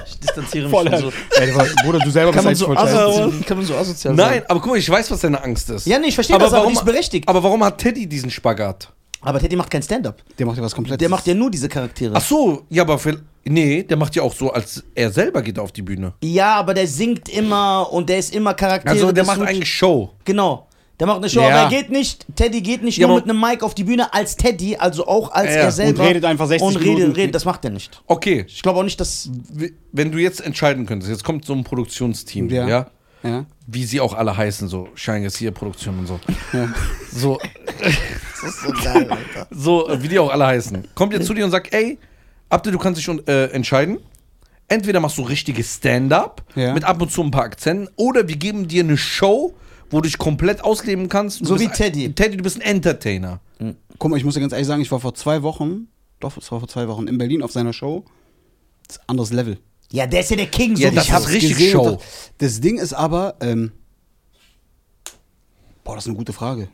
[0.06, 1.12] Ich distanziere mich Voll, von so.
[1.40, 1.52] ey,
[1.84, 2.98] Bruder, du selber Kann man, bist so voll scheiße.
[2.98, 4.42] asozial, kann man so asozial Nein, sein?
[4.48, 5.86] aber guck mal, ich weiß, was deine Angst ist.
[5.86, 7.28] Ja, nee, ich verstehe das, aber die ist berechtigt.
[7.28, 8.92] Aber warum hat Teddy diesen Spagat?
[9.20, 10.22] Aber Teddy macht kein Stand-up.
[10.38, 11.00] Der macht ja was komplett.
[11.00, 12.14] Der macht ja nur diese Charaktere.
[12.16, 15.58] Ach so, ja, aber für, nee, der macht ja auch so, als er selber geht
[15.58, 16.12] auf die Bühne.
[16.22, 18.92] Ja, aber der singt immer und der ist immer Charaktere.
[18.94, 20.10] Also der macht eigentlich Show.
[20.24, 20.66] Genau.
[21.00, 21.46] Der macht eine Show, Ja.
[21.50, 24.12] aber er geht nicht, Teddy geht nicht Ja, nur mit einem Mic auf die Bühne
[24.12, 26.04] als Teddy, also auch als Ja, er und selber.
[26.08, 27.12] redet einfach 60 Und redet, Minuten.
[27.12, 28.02] redet, das macht er nicht.
[28.08, 29.30] Okay, Ich glaube auch nicht, dass.
[29.92, 32.86] wenn du jetzt entscheiden könntest, jetzt kommt so ein Produktionsteam, ja, Ja.
[33.22, 33.46] Ja.
[33.68, 36.18] wie sie auch alle heißen, so Shine hier Produktion und so.
[36.52, 36.68] Ja.
[37.12, 37.38] So,
[37.80, 39.46] Das ist so geil, Alter.
[39.50, 40.88] so, wie die auch alle heißen.
[40.96, 41.98] Kommt jetzt zu dir und sagt, ey,
[42.50, 43.98] Abde, du kannst dich äh, entscheiden.
[44.68, 46.74] Entweder machst du richtiges Stand-up Ja.
[46.74, 49.54] mit ab und zu ein paar Akzenten oder wir geben dir eine Show,
[49.90, 51.40] wo du dich komplett ausleben kannst.
[51.40, 52.04] Du So bist wie Teddy.
[52.06, 53.40] Ein, Teddy, du bist ein Entertainer.
[53.98, 55.88] Guck mal, ich muss dir ganz ehrlich sagen, ich war vor zwei Wochen,
[56.20, 58.04] doch, es war vor zwei Wochen in Berlin auf seiner Show.
[58.86, 59.58] Das ist ein anderes Level.
[59.90, 60.76] Ja, der ist ja der King.
[60.76, 61.90] So Ja, das ich ist hab's richtig gesehen Show.
[61.92, 62.02] Das,
[62.38, 63.72] das Ding ist aber, ähm,
[65.82, 66.68] boah, das ist eine gute Frage.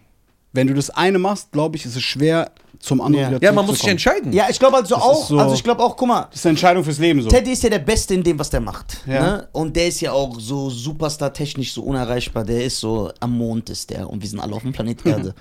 [0.55, 3.31] Wenn du das eine machst, glaube ich, ist es schwer zum anderen Ja.
[3.37, 4.33] wieder Ja, man muss sich entscheiden.
[4.33, 6.47] Ja, ich glaube also Das auch, so- also ich glaube auch, guck mal, Das ist
[6.47, 7.29] eine Entscheidung fürs Leben so.
[7.29, 8.99] Teddy ist ja der Beste in dem, was der macht.
[9.07, 9.23] Ja.
[9.23, 9.49] Ne?
[9.53, 12.45] Und der ist ja auch so Superstar-technisch so unerreichbar.
[12.45, 15.35] Der ist so, am Mond ist der und wir sind alle auf dem Planet Erde.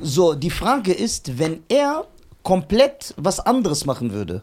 [0.00, 2.04] so, die Frage ist, wenn er
[2.42, 4.42] komplett was anderes machen würde.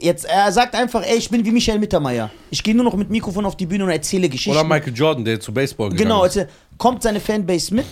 [0.00, 2.30] Jetzt, er sagt einfach, ey, ich bin wie Michael Mittermeier.
[2.50, 4.52] Ich gehe nur noch mit Mikrofon auf die Bühne und erzähle Geschichten.
[4.56, 6.36] Oder Michael Jordan, der zu Baseball gegangen Genau, ist.
[6.38, 7.86] also kommt seine Fanbase mit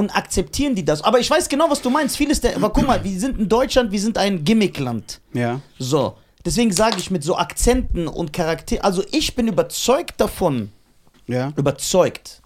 [0.00, 1.02] und akzeptieren die das.
[1.02, 2.16] Aber ich weiß genau, was du meinst.
[2.16, 5.20] Vieles der, aber guck mal, wir sind in Deutschland, wir sind ein Gimmickland.
[5.34, 5.60] Ja.
[5.78, 10.70] So, deswegen sage ich mit so Akzenten und Charakteren, also ich bin überzeugt davon,
[11.26, 11.52] Ja.
[11.56, 12.40] überzeugt.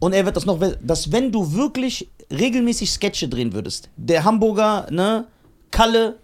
[0.00, 4.86] Und er wird das noch, dass wenn du wirklich regelmäßig Sketche drehen würdest, der Hamburger,
[4.90, 5.26] ne,
[5.70, 6.16] Kalle,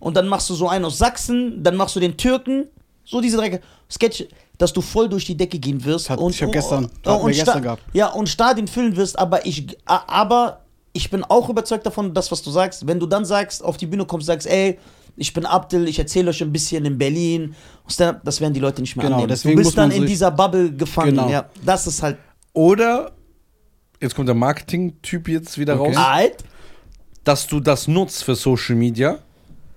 [0.00, 2.66] und dann machst du so einen aus Sachsen, dann machst du den Türken,
[3.06, 3.60] So diese Drecke.
[3.90, 4.24] Sketch,
[4.58, 6.10] dass du voll durch die Decke gehen wirst.
[6.10, 7.82] Hat- und, ich hab gestern- und, wir und gestern gehabt.
[7.92, 10.60] Ja, und Stadien füllen wirst, aber ich, aber
[10.92, 13.86] ich bin auch überzeugt davon, das, was du sagst, wenn du dann sagst, auf die
[13.86, 14.78] Bühne kommst, sagst, ey,
[15.16, 17.54] ich bin Abdel, ich erzähle euch ein bisschen in Berlin,
[18.24, 19.28] das werden die Leute nicht mehr Genau, annehmen.
[19.28, 21.10] deswegen du bist dann in dieser Bubble gefangen.
[21.10, 21.28] Genau.
[21.28, 22.16] Ja, das ist halt
[22.52, 23.12] Oder,
[24.00, 25.94] jetzt kommt der Marketing-Typ jetzt wieder Okay.
[25.96, 26.44] raus, alt.
[27.24, 29.18] dass du das nutzt für Social Media,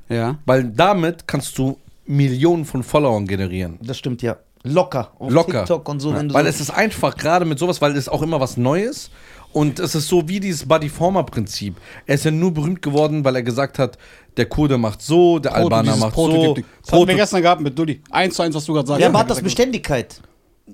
[0.09, 0.37] Ja.
[0.45, 3.77] weil damit kannst du Millionen von Followern generieren.
[3.81, 4.37] Das stimmt, ja.
[4.71, 5.11] Locker.
[5.19, 5.59] Auf Locker.
[5.59, 6.11] TikTok und so.
[6.11, 8.39] Ja, wenn du weil so es ist einfach, gerade mit sowas, weil es auch immer
[8.39, 9.09] was Neues
[9.53, 11.75] und es ist so wie dieses Buddy Former Prinzip.
[12.05, 13.97] Er ist ja nur berühmt geworden, weil er gesagt hat,
[14.35, 16.27] der Kurde macht so, der Albaner dieses macht so.
[16.27, 16.65] Prototyp.
[16.81, 18.01] Das hatten wir Proto gestern gehabt mit Dulli.
[18.11, 19.01] Eins zu eins, was du gerade sagst.
[19.01, 20.21] ja, aber hat das Beständigkeit?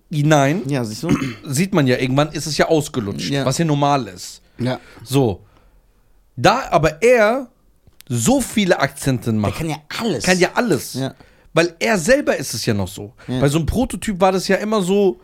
[0.10, 1.10] Nein, Ja, siehst du?
[1.46, 3.46] sieht man ja irgendwann, ist es ja ausgelutscht, Ja.
[3.46, 4.42] was ja normal ist.
[4.58, 4.80] Ja.
[5.04, 5.42] So.
[6.36, 7.48] Da aber er
[8.10, 10.24] so viele Akzente macht, kann ja alles.
[10.26, 10.96] kann ja alles.
[10.96, 11.14] Ja.
[11.54, 13.14] Weil er selber ist es ja noch so.
[13.28, 13.40] Ja.
[13.40, 15.20] Bei so einem Prototyp war das ja immer so,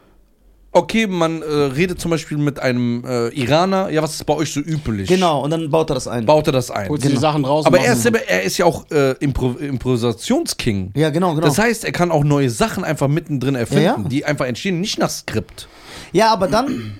[0.72, 4.54] okay, man äh, redet zum Beispiel mit einem äh, Iraner, ja, was ist bei euch
[4.54, 5.10] so üblich?
[5.10, 6.28] Genau, und dann baut er das ein.
[6.28, 6.88] Baut er das ein.
[6.90, 7.66] Holst du die Sachen raus.
[7.66, 10.92] Aber er ist, selber, er ist ja auch äh, Impro Improvisationsking.
[10.96, 11.48] Ja, genau, genau.
[11.48, 14.04] Das heißt, er kann auch neue Sachen einfach mittendrin erfinden, Ja, ja.
[14.08, 15.68] die einfach entstehen, nicht nach Skript.
[16.12, 17.00] Ja, aber dann,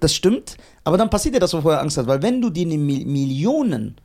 [0.00, 2.66] das stimmt, aber dann passiert dir das, wovor er Angst hat, weil wenn du dir
[2.66, 3.96] eine Mil Millionen,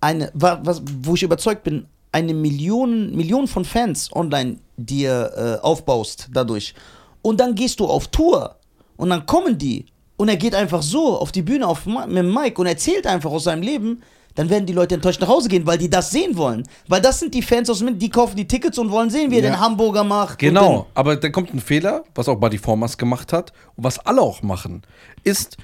[0.00, 5.64] eine, wa- was, wo ich überzeugt bin, eine Million, Million von Fans online dir äh,
[5.64, 6.74] aufbaust dadurch
[7.22, 8.56] und dann gehst du auf Tour
[8.96, 12.32] und dann kommen die und er geht einfach so auf die Bühne auf, mit dem
[12.32, 14.00] Mike und erzählt einfach aus seinem Leben,
[14.36, 16.64] dann werden die Leute enttäuscht nach Hause gehen, weil die das sehen wollen.
[16.88, 19.36] Weil das sind die Fans aus dem, die kaufen die Tickets und wollen sehen, wie
[19.38, 19.50] er Ja.
[19.50, 20.38] den Hamburger macht.
[20.38, 24.20] Genau, aber da kommt ein Fehler, was auch Buddy Formers gemacht hat und was alle
[24.20, 24.82] auch machen,
[25.24, 25.56] ist,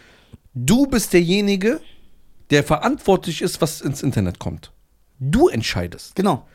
[0.54, 1.80] du bist derjenige,
[2.50, 4.72] der verantwortlich ist, was ins Internet kommt.
[5.20, 6.14] Du entscheidest.
[6.16, 6.46] Genau.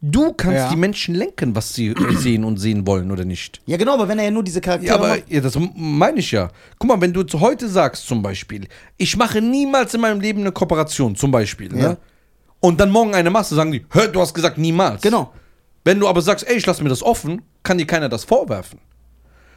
[0.00, 0.68] Du kannst Ja.
[0.70, 3.60] die Menschen lenken, was sie sehen und sehen wollen oder nicht.
[3.66, 5.30] Ja, genau, aber wenn er ja nur diese Charaktere Ja, aber macht.
[5.30, 6.50] ja, das meine ich ja.
[6.78, 8.66] Guck mal, wenn du zu heute sagst zum Beispiel,
[8.98, 11.88] ich mache niemals in meinem Leben eine Kooperation, zum Beispiel, Ja.
[11.90, 11.98] ne?
[12.60, 15.02] Und dann morgen eine machst, sagen die, hör, du hast gesagt niemals.
[15.02, 15.32] Genau.
[15.84, 18.80] Wenn du aber sagst, ey, ich lass mir das offen, kann dir keiner das vorwerfen.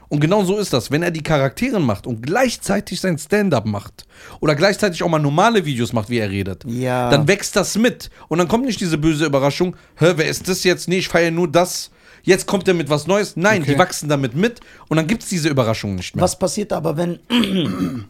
[0.09, 0.89] Und genau so ist das.
[0.89, 4.05] Wenn er die Charaktere macht und gleichzeitig sein Stand-up macht
[4.39, 7.09] oder gleichzeitig auch mal normale Videos macht, wie er redet, Ja.
[7.09, 8.09] dann wächst das mit.
[8.29, 10.87] Und dann kommt nicht diese böse Überraschung, hä, wer ist das jetzt?
[10.87, 11.91] Nee, ich feiere nur das.
[12.23, 13.35] Jetzt kommt er mit was Neues.
[13.35, 13.73] Nein, Okay.
[13.73, 16.23] die wachsen damit mit und dann gibt es diese Überraschung nicht mehr.
[16.23, 17.19] Was passiert aber, wenn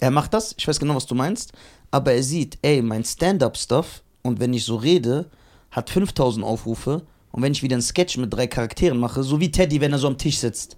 [0.00, 0.54] er macht das?
[0.58, 1.52] Ich weiß genau, was du meinst.
[1.90, 5.30] Aber er sieht, ey, mein Stand-up-Stuff und wenn ich so rede,
[5.70, 7.02] hat 5000 Aufrufe.
[7.30, 9.98] Und wenn ich wieder einen Sketch mit drei Charakteren mache, so wie Teddy, wenn er
[9.98, 10.76] so am Tisch sitzt,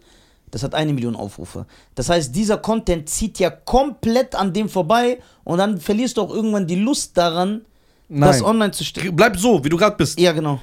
[0.51, 1.67] das hat eine Million Aufrufe.
[1.95, 6.31] Das heißt, dieser Content zieht ja komplett an dem vorbei und dann verlierst du auch
[6.31, 7.63] irgendwann die Lust daran,
[8.09, 8.45] das Nein.
[8.45, 9.15] online zu stellen.
[9.15, 10.19] Bleib so, wie du gerade bist.
[10.19, 10.61] Ja, genau.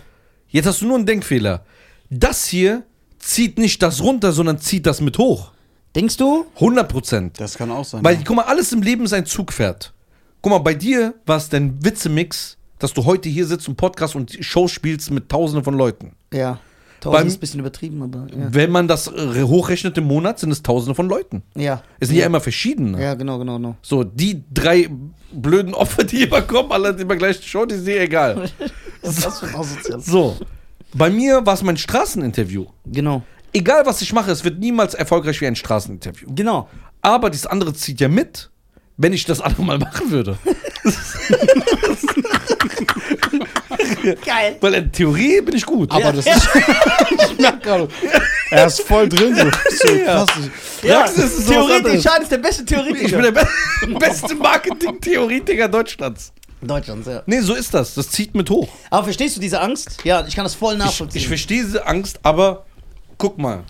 [0.50, 1.64] Jetzt hast du nur einen Denkfehler.
[2.10, 2.84] Das hier
[3.20, 5.52] zieht nicht das runter, sondern zieht das mit hoch.
[5.96, 6.46] Denkst du?
[6.56, 7.40] 100 Prozent.
[7.40, 8.04] Das kann auch sein.
[8.04, 8.22] Weil, ja.
[8.26, 9.94] guck mal, alles im Leben ist ein Zugpferd.
[10.42, 14.16] Guck mal, bei dir war es dein Witzemix, dass du heute hier sitzt und Podcast
[14.16, 16.16] und Show spielst mit Tausenden von Leuten.
[16.34, 16.60] Ja.
[17.02, 18.48] Beim- Tausend ist ein bisschen übertrieben, aber ja.
[18.52, 21.44] Wenn man das äh, hochrechnet im Monat, sind es Tausende von Leuten.
[21.56, 21.84] Ja.
[22.00, 23.02] Es sind ja, immer verschiedene.
[23.02, 23.76] Ja, genau, genau, genau.
[23.84, 24.90] So, die drei
[25.32, 28.50] blöden Opfer, die immer kommen, alle immer gleich Show, die sind dir egal.
[29.02, 30.00] Was ist das für ein Asozial?
[30.02, 30.38] So,
[30.96, 32.66] bei mir war es mein Straßeninterview.
[32.86, 33.22] Genau.
[33.54, 36.28] Egal, was ich mache, es wird niemals erfolgreich wie ein Straßeninterview.
[36.36, 36.68] Genau.
[37.02, 38.50] Aber das andere zieht ja mit,
[38.98, 40.38] wenn ich das andere mal machen würde.
[44.26, 44.58] Geil.
[44.62, 45.92] Weil in Theorie bin ich gut.
[45.92, 46.50] Aber das ist.
[47.32, 47.88] ich merk gerade.
[48.52, 49.36] Er ist voll drin.
[49.36, 49.50] So.
[49.88, 50.04] so Ja.
[50.26, 50.30] krass.
[50.84, 51.76] Ja, Praxis ist Theoretiker.
[51.78, 52.04] anderes.
[52.04, 53.22] Schade ist der beste ich bin Theoretiker.
[53.22, 53.48] der be
[54.00, 56.32] beste Marketing-Theoretiker Deutschlands.
[56.62, 57.22] Deutschlands, ja.
[57.26, 57.94] Nee, so ist das.
[57.96, 58.68] Das zieht mit hoch.
[58.90, 59.98] Aber verstehst du diese Angst?
[60.04, 61.22] Ja, ich kann das voll Ich, nachvollziehen.
[61.22, 62.66] ich verstehe diese Angst, aber
[63.18, 63.64] guck mal.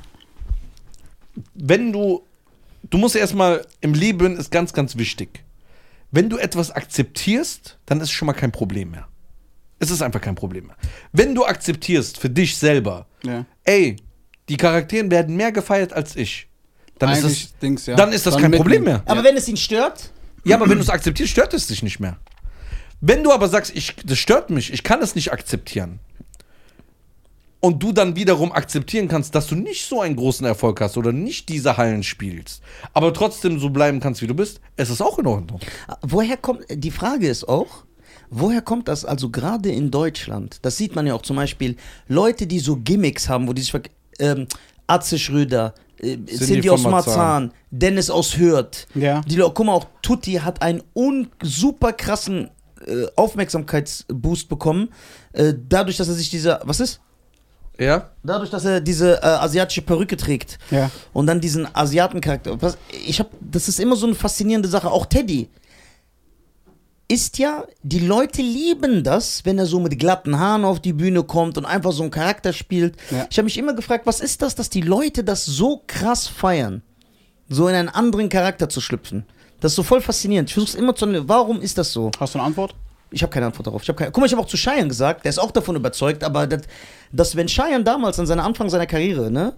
[1.54, 2.24] Wenn du.
[2.89, 3.65] Du musst erstmal.
[3.82, 5.43] Im Leben ist ganz, ganz wichtig.
[6.12, 9.08] Wenn du etwas akzeptierst, dann ist es schon mal kein Problem mehr.
[9.86, 10.76] Es ist einfach kein Problem mehr.
[11.12, 13.45] Wenn du akzeptierst für dich selber, Ja.
[13.63, 13.98] ey,
[14.50, 16.48] die Charakteren werden mehr gefeiert als ich,
[17.00, 17.95] dann ist das, Dings, ja.
[17.95, 19.04] dann ist das Dann kein Problem mehr.
[19.06, 20.12] aber wenn es ihn stört,
[20.43, 22.17] Ja, aber wenn du es akzeptierst, stört es dich nicht mehr.
[23.02, 26.00] Wenn du aber sagst, ich, das stört mich, ich kann es nicht akzeptieren,
[27.60, 31.12] und du dann wiederum akzeptieren kannst, dass du nicht so einen großen Erfolg hast oder
[31.12, 32.62] nicht diese Hallen spielst,
[32.93, 35.60] aber trotzdem so bleiben kannst, wie du bist, es ist auch in Ordnung.
[36.04, 37.85] woher kommt, die Frage ist auch,
[38.29, 40.59] woher kommt das also gerade in Deutschland?
[40.61, 41.75] Das sieht man ja auch zum Beispiel,
[42.07, 43.73] Leute, die so Gimmicks haben, wo die sich,
[44.19, 44.47] ähm,
[44.88, 48.88] Atze Schröder, äh, Cindy, aus Marzahn, Dennis aus Hürth.
[48.93, 49.21] Ja.
[49.21, 52.49] Die, guck mal, auch Tutti hat einen un super krassen
[52.85, 54.89] äh, Aufmerksamkeitsboost bekommen,
[55.33, 56.99] äh, dadurch, dass er sich dieser, was ist?
[57.79, 58.11] Ja?
[58.23, 60.59] Dadurch, dass er diese äh, asiatische Perücke trägt.
[60.71, 60.89] Ja.
[61.13, 62.61] Und dann diesen Asiatencharakter.
[62.61, 64.89] Was, ich hab, das ist immer so eine faszinierende Sache.
[64.89, 65.49] Auch Teddy
[67.08, 71.24] ist ja, die Leute lieben das, wenn er so mit glatten Haaren auf die Bühne
[71.24, 72.96] kommt und einfach so einen Charakter spielt.
[73.12, 73.28] Ja.
[73.30, 76.82] Ich habe mich immer gefragt, was ist das, dass die Leute das so krass feiern,
[77.48, 79.26] so in einen anderen Charakter zu schlüpfen.
[79.60, 80.50] Das ist so voll faszinierend.
[80.50, 81.08] Ich versuche immer zu.
[81.28, 82.12] Warum ist das so?
[82.20, 82.76] Hast du eine Antwort?
[83.12, 83.88] Ich habe keine Antwort darauf.
[83.88, 86.24] Ich keine, guck mal, ich habe auch zu Cheyenne gesagt, der ist auch davon überzeugt,
[86.24, 86.63] aber das,
[87.12, 89.54] dass wenn Cheyenne damals an seinem Anfang seiner Karriere, ne,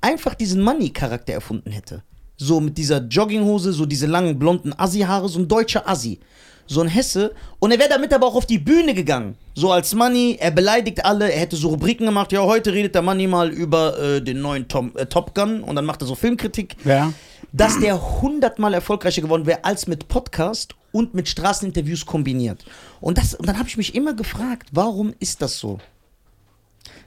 [0.00, 2.02] einfach diesen Money-Charakter erfunden hätte.
[2.36, 6.20] So mit dieser Jogginghose, so diese langen blonden Assi-Haare, so ein deutscher Assi.
[6.68, 7.32] So ein Hesse.
[7.58, 9.36] Und er wäre damit aber auch auf die Bühne gegangen.
[9.54, 13.02] So als Money, er beleidigt alle, er hätte so Rubriken gemacht, ja, heute redet der
[13.02, 16.14] Money mal über äh, den neuen Tom, äh, Top Gun und dann macht er so
[16.14, 17.12] Filmkritik Ja.
[17.52, 22.64] dass der hundertmal erfolgreicher geworden wäre als mit Podcast und mit Straßeninterviews kombiniert.
[23.00, 25.78] Und, das, und dann habe ich mich immer gefragt, warum ist das so?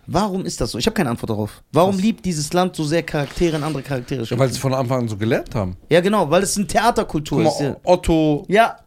[0.07, 0.77] Warum ist das so?
[0.79, 1.61] Ich habe keine Antwort darauf.
[1.71, 4.23] Warum liebt dieses Land so sehr Charaktere in andere Charaktere?
[4.23, 5.77] ja weil sie von Anfang an so gelernt haben.
[5.89, 7.61] ja, genau, weil es eine Theaterkultur Guck ist.
[7.61, 8.77] mal, Otto Ja.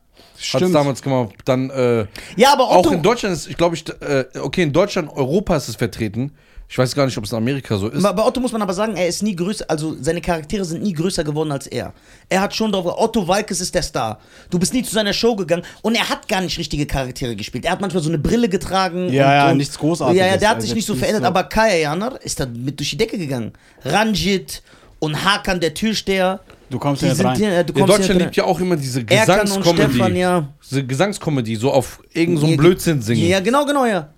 [0.42, 0.74] Hat es Stimmt.
[0.74, 1.35] damals gemacht.
[1.44, 2.88] Dann, äh, ja, aber Otto.
[2.88, 6.33] auch in Deutschland ist, ich glaube, ich, äh, okay, in Deutschland, Europa ist es vertreten.
[6.68, 8.02] Ich weiß gar nicht, ob es in Amerika so ist.
[8.02, 10.94] Bei Otto muss man aber sagen, er ist nie größer, also seine Charaktere sind nie
[10.94, 11.92] größer geworden als er.
[12.31, 14.18] Er hat schon drauf, Otto Walkes ist der Star.
[14.48, 17.66] Du bist nie zu seiner Show gegangen und er hat gar nicht richtige Charaktere gespielt.
[17.66, 19.12] Er hat manchmal so eine Brille getragen.
[19.12, 20.18] Ja, und, ja, und, nichts Großartiges.
[20.18, 22.46] Ja, ja, der hat sich Also nicht so verändert, so- aber Kaya Janar ist da
[22.46, 23.52] mit durch die Decke gegangen.
[23.85, 24.62] Ranjit
[24.98, 26.40] und Hakan, der Türsteher.
[26.72, 27.37] Du kommst die ja nicht rein.
[27.37, 29.92] hier, du in kommst Deutschland hier liebt ja auch immer diese Gesangskomödie.
[29.94, 30.48] Stefan, ja.
[30.70, 33.28] Diese Gesangskomödie, so auf irgendeinem so einen Blödsinn singen.
[33.28, 34.08] Ja, genau, genau, ja.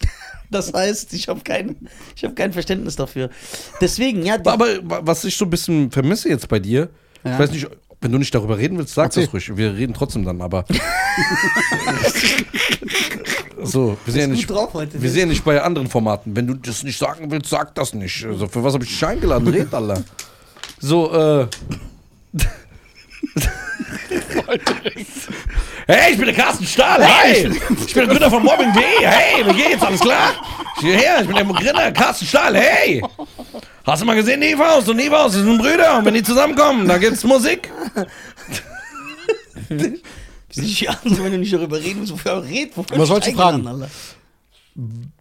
[0.50, 1.76] Das heißt, ich habe kein,
[2.16, 3.30] ich hab kein Verständnis dafür.
[3.80, 6.88] Deswegen, ja, Aber was ich so ein bisschen vermisse jetzt bei dir,
[7.24, 7.34] Ja.
[7.34, 7.68] ich weiß nicht,
[8.00, 9.26] wenn du nicht darüber reden willst, sag Erzähl.
[9.26, 9.56] das ruhig.
[9.56, 10.64] Wir reden trotzdem dann, aber.
[13.62, 15.00] so, wir sind, ja nicht, drauf heute.
[15.00, 16.34] wir sind ja nicht bei anderen Formaten.
[16.34, 18.26] Wenn du das nicht sagen willst, sag das nicht.
[18.26, 19.46] Also, für was habe ich dich eingeladen?
[19.46, 20.02] Red, Alter.
[20.82, 21.46] So, äh.
[25.86, 27.04] Hey, ich bin der Carsten Stahl.
[27.04, 27.48] Hey,
[27.86, 28.82] ich bin der Gründer von Mobbing.de.
[29.06, 29.82] Hey, wie geht's?
[29.82, 30.32] Alles klar?
[30.76, 32.56] Ich bin her, ich bin der Gründer Carsten Stahl.
[32.56, 33.00] Hey.
[33.84, 35.98] Hast du mal gesehen, Nevaus und Nevaus, das sind Brüder.
[35.98, 37.70] Und wenn die zusammenkommen, dann gibt's Musik.
[40.56, 43.86] Nicht an, wenn du nicht darüber reden willst, wofür red, wofür Was wolltest du fragen?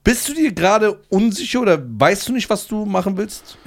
[0.03, 3.57] Bist du dir gerade unsicher oder weißt du nicht, was du machen willst?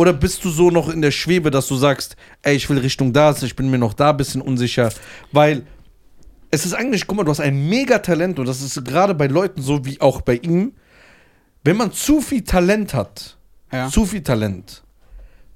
[0.00, 3.12] Oder bist du so noch in der Schwebe, dass du sagst, ey, ich will Richtung
[3.12, 4.90] das, ich bin mir noch da ein bisschen unsicher?
[5.30, 5.66] Weil
[6.50, 9.60] es ist eigentlich, guck mal, du hast ein Megatalent und das ist gerade bei Leuten
[9.60, 10.72] so wie auch bei ihm.
[11.64, 13.36] Wenn man zu viel Talent hat,
[13.70, 13.90] Ja.
[13.90, 14.82] zu viel Talent,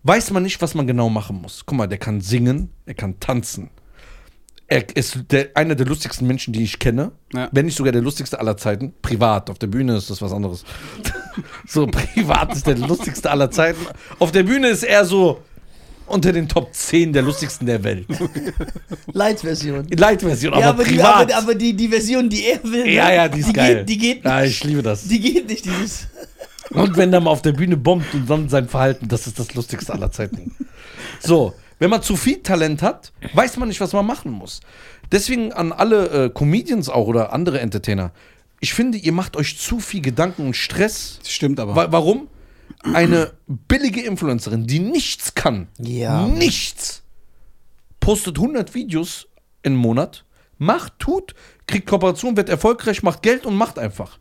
[0.02, 1.64] weiß man nicht, was man genau machen muss.
[1.64, 3.70] Guck mal, der kann singen, er kann tanzen.
[4.66, 7.12] Er ist der, einer der lustigsten Menschen, die ich kenne.
[7.34, 7.48] Ja.
[7.52, 8.94] Wenn nicht sogar der lustigste aller Zeiten.
[9.02, 10.64] Privat, auf der Bühne ist das was anderes.
[11.66, 13.84] so, privat ist der lustigste aller Zeiten.
[14.18, 15.42] Auf der Bühne ist er so
[16.06, 18.06] unter den Top 10 der lustigsten der Welt.
[19.12, 19.86] Light-Version.
[19.90, 21.32] Light-Version, aber, Ja, aber, die, privat.
[21.32, 22.90] aber, aber die, die Version, die er will, ne?
[22.92, 23.76] ja, ja, die ist geil.
[23.78, 24.50] Geht, die geht Ja, nicht.
[24.50, 25.04] ich liebe das.
[25.08, 26.08] Die geht nicht, dieses.
[26.70, 29.54] Und wenn er mal auf der Bühne bombt und dann sein Verhalten, das ist das
[29.54, 30.54] lustigste aller Zeiten.
[31.20, 34.60] So, wenn man zu viel Talent hat, weiß man nicht, was man machen muss.
[35.12, 38.10] Deswegen an alle äh, Comedians auch oder andere Entertainer.
[38.58, 41.18] Ich finde, ihr macht euch zu viel Gedanken und Stress.
[41.26, 41.76] Stimmt aber.
[41.76, 42.28] Wa warum?
[42.94, 46.26] Eine billige Influencerin, die nichts kann, Ja.
[46.26, 47.02] nichts,
[48.00, 49.28] postet 100 Videos
[49.62, 50.24] im Monat,
[50.56, 51.34] macht, tut,
[51.66, 54.18] kriegt Kooperation, wird erfolgreich, macht Geld und macht einfach.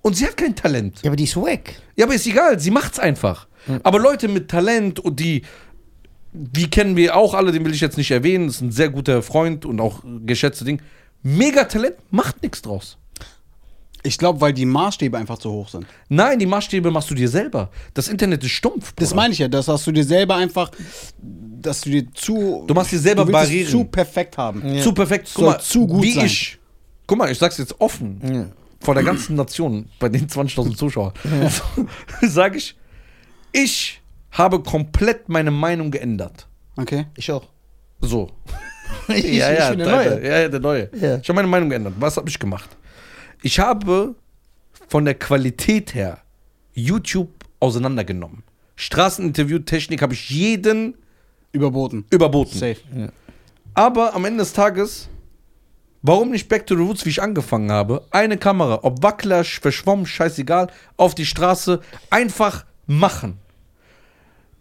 [0.00, 1.02] Und sie hat kein Talent.
[1.02, 1.74] Ja, aber die ist wack.
[1.96, 3.46] Ja, aber ist egal, sie macht's einfach.
[3.82, 5.42] Aber Leute mit Talent und die,
[6.34, 9.22] die kennen wir auch alle, den will ich jetzt nicht erwähnen, ist ein sehr guter
[9.22, 10.82] Freund und auch geschätzte Ding.
[11.22, 12.98] Mega Talent, macht nichts draus.
[14.02, 15.86] Ich glaube, weil die Maßstäbe einfach zu hoch sind.
[16.10, 17.70] Nein, die Maßstäbe machst du dir selber.
[17.94, 18.92] Das Internet ist stumpf.
[18.96, 19.22] Das Bruder.
[19.22, 20.70] meine ich ja, das hast du dir selber einfach,
[21.22, 22.64] dass du dir zu.
[22.66, 23.70] Du machst dir selber du Barrieren.
[23.70, 24.78] zu perfekt haben.
[24.82, 25.30] Zu perfekt.
[25.32, 26.26] Guck Soll mal, zu gut wie sein.
[26.26, 26.58] ich.
[27.06, 28.52] Guck mal, ich sag's jetzt offen.
[28.80, 31.14] Vor der ganzen Nation, bei den 20.000 Zuschauern,
[32.20, 32.76] sage ich,
[33.52, 34.02] ich
[34.34, 36.46] habe komplett meine Meinung geändert.
[36.76, 37.06] Okay.
[37.16, 37.48] Ich auch.
[38.00, 38.30] So.
[39.08, 40.24] Ich, ja, ja, ich bin der Neue.
[40.24, 40.90] ja, ja, der Neue.
[40.94, 41.16] Ja.
[41.16, 41.94] Ich habe meine Meinung geändert.
[41.98, 42.70] Was habe ich gemacht?
[43.42, 44.14] Ich habe
[44.88, 46.18] von der Qualität her
[46.74, 48.42] YouTube auseinandergenommen.
[48.76, 50.96] Straßeninterview, Technik habe ich jeden
[51.52, 52.04] Überboten.
[52.10, 52.58] überboten.
[52.58, 52.76] Safe.
[53.74, 55.08] Aber am Ende des Tages,
[56.02, 58.04] warum nicht Back to the Roots, wie ich angefangen habe?
[58.10, 63.38] Eine Kamera, ob Wackler, verschwommen, scheißegal, auf die Straße, einfach machen.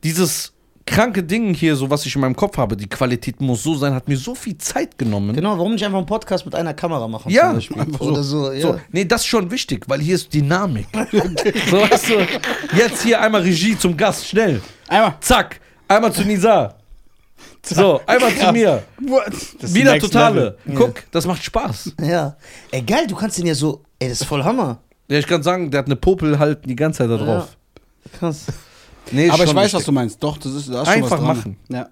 [0.04, 0.54] Dieses
[0.86, 3.94] kranke Dinge hier, so was ich in meinem Kopf habe, die Qualität muss so sein,
[3.94, 5.34] hat mir so viel Zeit genommen.
[5.34, 7.32] Genau, warum nicht einfach einen Podcast mit einer Kamera machen?
[7.32, 7.80] Ja, zum Beispiel?
[7.82, 8.12] einfach so.
[8.12, 8.62] Oder so, ja.
[8.62, 10.88] So, nee, das ist schon wichtig, weil hier ist Dynamik.
[11.70, 12.28] so, weißt du,
[12.78, 14.62] jetzt hier einmal Regie zum Gast, schnell.
[14.88, 15.16] Einmal.
[15.22, 16.76] Zack, einmal zu Nisa.
[17.66, 18.84] So, einmal zu mir.
[19.62, 20.58] Wieder totale.
[20.66, 20.76] level.
[20.76, 21.94] Guck, das macht Spaß.
[22.02, 22.36] Ja.
[22.72, 23.84] Ey, geil, du kannst den ja so.
[24.00, 24.80] Ey, das ist voll Hammer.
[25.08, 27.58] Ja, ich kann sagen, der hat eine Popel halt die ganze Zeit da drauf.
[28.20, 28.46] Krass.
[29.12, 29.74] Nee, Aber ich weiß, wichtig.
[29.76, 30.24] was du meinst.
[30.24, 31.38] Doch, das ist, da ist Einfach schon was dran.
[31.38, 31.58] machen.
[31.70, 31.88] Ja.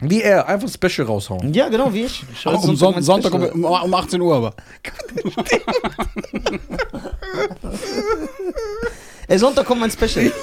[0.00, 1.54] Wie er, einfach Special raushauen.
[1.54, 2.24] Ja, genau, wie ich.
[2.32, 4.54] ich Aber um Son Sonntag um, um, um 18 Uhr aber.
[9.28, 10.30] Ey, Sonntag kommt mein Special.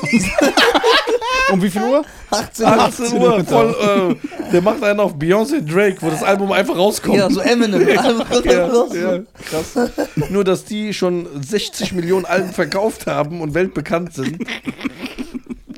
[1.52, 2.06] Um wie viel Uhr?
[2.30, 3.76] 18 18 Uhr, voll,
[4.22, 7.18] äh, der macht einen auf Beyoncé Drake, wo das Album einfach rauskommt.
[7.18, 7.86] Ja, so Eminem.
[8.46, 9.92] Ja, ja, krass.
[10.30, 14.38] Nur, dass die schon 60 Millionen Alben verkauft haben und weltbekannt sind.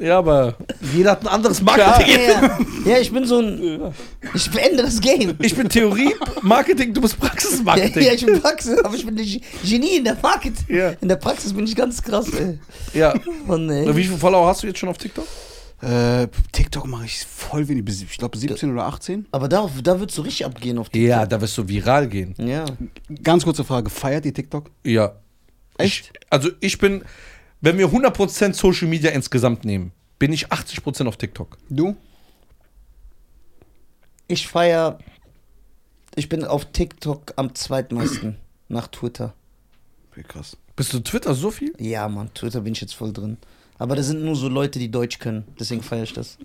[0.04, 0.56] Ja, aber
[0.94, 2.16] jeder hat ein anderes Marketing.
[2.28, 3.94] Ja, ja, ich bin so ein.
[4.34, 5.36] Ich beende das Game.
[5.40, 8.04] Ich bin Theorie, Marketing, du bist Praxismarketing.
[8.08, 10.76] ja, ich bin Praxis, aber ich bin Ge- Genie in der Marketing.
[10.76, 10.90] Ja.
[11.00, 12.60] In der Praxis bin ich ganz krass, ey.
[12.94, 13.14] Ja.
[13.48, 13.96] Mann, ey.
[13.96, 15.26] Wie viele Follower hast du jetzt schon auf TikTok?
[15.82, 17.84] Äh, TikTok mache ich voll wenig.
[18.10, 19.26] Ich glaube 17 oder 18.
[19.32, 21.04] Aber da, da würdest du richtig abgehen auf die.
[21.06, 22.36] Ja, da wirst du viral gehen.
[22.38, 22.66] Ja.
[23.24, 23.90] Ganz kurze Frage.
[23.90, 24.70] Feiert ihr TikTok?
[24.86, 25.14] Ja.
[25.78, 26.12] Echt?
[26.14, 27.04] Ich, also ich bin,
[27.64, 31.58] wenn wir 100% Social Media insgesamt nehmen, bin ich 80% auf TikTok.
[31.70, 31.96] Du?
[34.28, 35.00] Ich feier.
[36.16, 38.36] Ich bin auf TikTok am zweitmeisten
[38.68, 39.34] nach Twitter.
[40.12, 40.58] Okay, krass.
[40.76, 41.74] Bist du Twitter so viel?
[41.80, 43.38] Ja, Mann, Twitter bin ich jetzt voll drin.
[43.80, 45.46] Aber da sind nur so Leute, die Deutsch können.
[45.58, 46.38] Deswegen feiere ich das.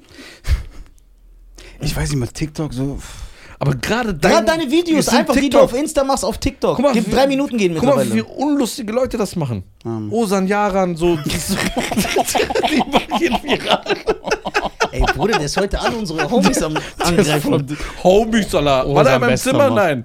[1.81, 3.01] Ich weiß nicht mal, TikTok so.
[3.61, 5.63] Aber gerade dein, Gerade deine Videos, einfach die du TikTok.
[5.63, 6.77] auf Insta machst, auf TikTok.
[6.77, 9.65] Guck mal, Gib wie- drei Minuten gehen Guck mal, wie unlustige Leute das machen.
[9.85, 10.13] Ähm.
[10.13, 11.17] Osan Yaran, so.
[11.17, 13.83] Die, die gehen viral.
[14.93, 17.77] Ey, Bruder, der ist heute alle unsere Homies am angreifen.
[18.05, 18.95] Homies, Alter.
[18.95, 19.71] War der in meinem Zimmer?
[19.71, 20.05] Nein.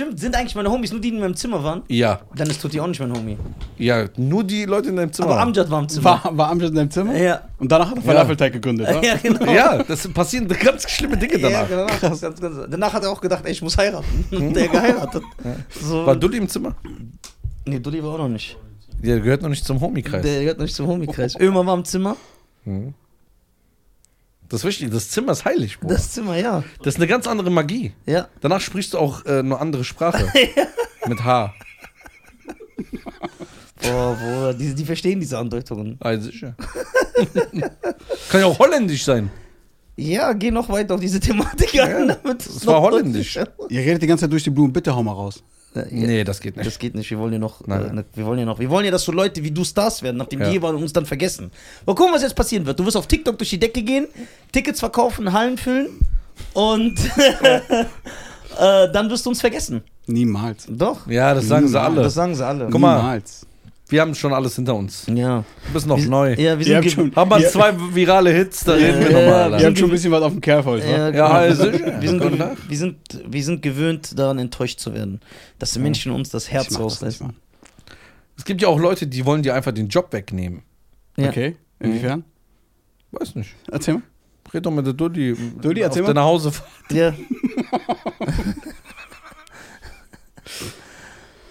[0.00, 1.82] Stimmt, sind eigentlich meine Homies nur die, die in meinem Zimmer waren?
[1.88, 3.36] Ja, Dann ist Tutti auch nicht mein Homie.
[3.76, 5.28] ja, nur die Leute in deinem Zimmer.
[5.32, 6.04] Aber Amjad war im Zimmer.
[6.24, 7.14] War, war Amjad in deinem Zimmer?
[7.14, 7.42] Ja.
[7.58, 9.04] Und danach hat er Falafelteig gegründet, oder?
[9.04, 9.44] Ja, genau.
[9.52, 11.68] ja, das passieren ganz schlimme Dinge Ja, danach.
[11.68, 11.86] genau.
[12.00, 14.24] Ganz, ganz, danach hat er auch gedacht, ey, ich muss heiraten.
[14.34, 15.22] Und der geheiratet.
[15.82, 16.06] So.
[16.06, 16.74] War Dulli im Zimmer?
[17.66, 18.56] Nee, Dulli war auch noch nicht.
[19.02, 20.22] Der gehört noch nicht zum Homie-Kreis.
[20.22, 21.38] Der gehört noch nicht zum Homie-Kreis.
[21.38, 22.16] Ömer war im Zimmer.
[24.50, 25.88] Das ist wichtig, das Zimmer ist heilig, Bro.
[25.88, 26.62] Das, Das Zimmer, ja.
[26.84, 27.92] ist eine ganz andere Magie.
[28.04, 28.28] Ja.
[28.40, 30.26] Danach sprichst du auch äh, eine andere Sprache.
[31.06, 31.54] Mit H.
[33.82, 35.96] Boah, boah, die, die verstehen diese Andeutungen.
[36.00, 36.54] Also sicher.
[38.30, 39.30] Kann ja auch holländisch sein.
[39.96, 42.08] Ja, geh noch weiter auf diese Thematik ein.
[42.08, 43.36] damit es das noch war holländisch.
[43.38, 44.72] deutlicher- Ihr redet die ganze Zeit durch die Blumen.
[44.72, 45.42] Bitte hau mal raus.
[45.74, 46.66] Ja, Nee, das geht nicht.
[46.66, 47.08] Das geht nicht.
[47.10, 47.90] Wir wollen ja noch, Nein.
[47.90, 50.02] äh, ne- wir wollen ja noch, wir wollen ja, dass so Leute wie du Stars
[50.02, 50.50] werden, nachdem Ja.
[50.50, 51.50] die waren und uns dann vergessen.
[51.86, 52.78] Mal gucken, was jetzt passieren wird.
[52.80, 54.08] Du wirst auf TikTok durch die Decke gehen,
[54.50, 55.90] Tickets verkaufen, Hallen füllen
[56.54, 56.98] und
[58.58, 59.82] äh, dann wirst du uns vergessen.
[60.06, 60.66] Niemals.
[60.68, 61.06] Doch.
[61.06, 62.02] ja, das sagen sie alle.
[62.02, 62.66] Das sagen sie alle.
[62.70, 62.96] Guck mal.
[62.96, 63.46] Niemals.
[63.90, 65.04] Wir haben schon alles hinter uns.
[65.12, 65.44] Ja.
[65.66, 66.34] Du bist noch Wir- neu.
[66.34, 67.48] Ja, wir sind habt ge- schon- Haben wir Ja.
[67.50, 69.60] zwei virale Hits, da reden wir Ja, nochmal.
[69.60, 71.10] wir habt schon ein bisschen was auf dem Kerl heute, Ja, wa?
[71.10, 71.24] genau.
[71.26, 72.56] also- wir, sind Guten gew- Tag.
[72.68, 72.96] wir, sind,
[73.28, 75.20] wir sind gewöhnt, daran enttäuscht zu werden.
[75.58, 77.32] Dass die Menschen uns das Herz rausreißen.
[78.38, 80.62] Es gibt ja auch Leute, die wollen dir einfach den Job wegnehmen.
[81.16, 81.28] Ja.
[81.28, 81.56] Okay.
[81.80, 82.24] Inwiefern?
[83.10, 83.50] Weiß nicht.
[83.70, 84.02] Erzähl mal.
[84.54, 85.36] Red doch mit der Dulli.
[85.60, 86.14] Dulli, erzähl auf mal.
[86.14, 86.52] deine Hause.
[86.90, 87.12] Ja.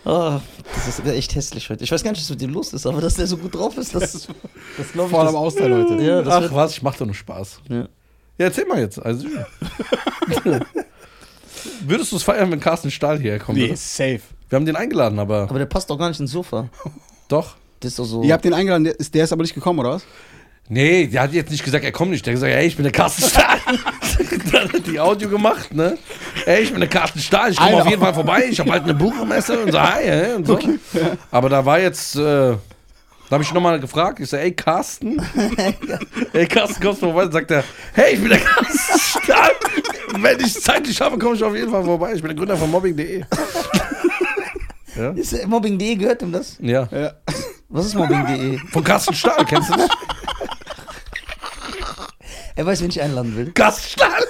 [0.10, 0.40] oh,
[0.76, 1.84] das ist echt hässlich heute.
[1.84, 3.78] Ich weiß gar nicht, was mit dem los ist, aber dass der so gut drauf
[3.78, 4.12] ist, das,
[4.78, 5.12] das glaube ich.
[5.12, 6.02] Vor allem Das, Austeil heute.
[6.04, 7.60] ja, das Ach was, ich mach doch nur Spaß.
[7.70, 7.88] ja.
[8.38, 8.98] Ja, erzähl mal jetzt.
[9.04, 9.28] Also,
[11.86, 13.58] Würdest du es feiern, wenn Carsten Stahl hierher kommt?
[13.58, 13.76] Nee, oder?
[13.76, 14.22] safe.
[14.48, 16.70] Wir haben den eingeladen, aber Aber der passt doch gar nicht ins Sofa.
[17.28, 17.56] doch.
[17.82, 18.24] Das ist doch so.
[18.24, 20.04] Ihr habt den eingeladen, der ist, der ist aber nicht gekommen, oder was?
[20.70, 22.26] Nee, der hat jetzt nicht gesagt, er kommt nicht.
[22.26, 23.58] Der hat gesagt, ey, ich bin der Carsten Stahl.
[24.52, 25.98] Dann hat die Audio gemacht, ne?
[26.46, 28.46] Ey, ich bin der Carsten Stahl, ich komme auf jeden Fall vorbei.
[28.50, 30.60] Ich habe halt eine Buchmesse und so, hi, hä, und so.
[31.32, 32.58] Aber da war jetzt, äh, da
[33.32, 34.20] habe ich nochmal gefragt.
[34.20, 35.22] Ich so, ey, Carsten.
[36.34, 37.24] ey, Carsten, kommst du vorbei?
[37.24, 39.52] Dann sagt er, hey, ich bin der Carsten Stahl.
[40.18, 42.14] Wenn ich zeitlich schaffe, komme ich auf jeden Fall vorbei.
[42.14, 43.24] Ich bin der Gründer von mobbing.de.
[44.96, 45.12] ja?
[45.12, 46.58] Äh, Mobbing.de gehört ihm das?
[46.60, 46.88] ja.
[46.92, 47.12] Ja.
[47.72, 48.58] Was ist Mobbing.de?
[48.72, 49.90] Von Carsten Stahl, kennst du das?
[52.56, 53.52] Er weiß, wen ich einladen will.
[53.52, 54.26] Carsten Stahl.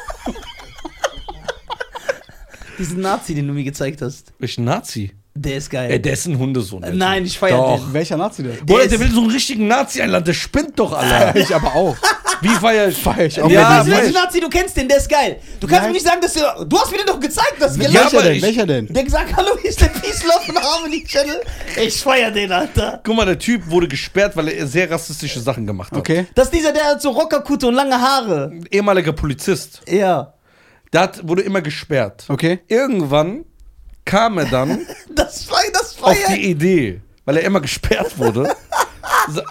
[2.80, 4.32] Diesen Nazi, den du mir gezeigt hast.
[4.39, 5.11] Welchen Nazi?
[5.36, 5.91] Der ist geil.
[5.91, 6.84] Ey, der ist ein Hundesohn.
[6.84, 6.95] Alter.
[6.97, 7.80] Nein, ich feier Doch.
[7.80, 7.93] den.
[7.93, 8.53] Welcher Nazi der?
[8.53, 11.36] Der Bruder, der will so einen richtigen Nazi einladen, der spinnt doch, Alter.
[11.39, 11.95] Ich aber auch.
[12.41, 12.97] Wie feier ich?
[12.97, 13.49] Feier ich auch.
[13.49, 14.13] Ja, welchen ich.
[14.15, 15.38] Nazi du kennst, den, der ist geil.
[15.59, 15.91] Du kannst Nein.
[15.91, 16.39] mir nicht sagen, dass du.
[16.65, 18.13] Du hast mir den doch gezeigt, das Ja, gelacht.
[18.13, 18.36] aber Welcher denn?
[18.36, 18.88] ich- Welcher denn?
[18.93, 21.41] Der gesagt, hallo, hier ist der Peace Love und Harmony Channel.
[21.86, 23.01] Ich feier den, Alter.
[23.05, 25.99] Guck mal, der Typ wurde gesperrt, weil er sehr rassistische Sachen gemacht hat.
[25.99, 26.25] Okay.
[26.36, 28.51] Das ist dieser, der hat so Rockerkutte und lange Haare.
[28.71, 29.82] Ehemaliger Polizist.
[29.88, 30.34] Ja.
[30.93, 32.25] Der hat, wurde immer gesperrt.
[32.27, 32.59] Okay.
[32.67, 33.45] Irgendwann
[34.05, 34.85] kam er dann
[35.15, 36.35] Das feier, das auf feier.
[36.35, 38.55] die Idee, weil er immer gesperrt wurde,
[39.31, 39.41] so,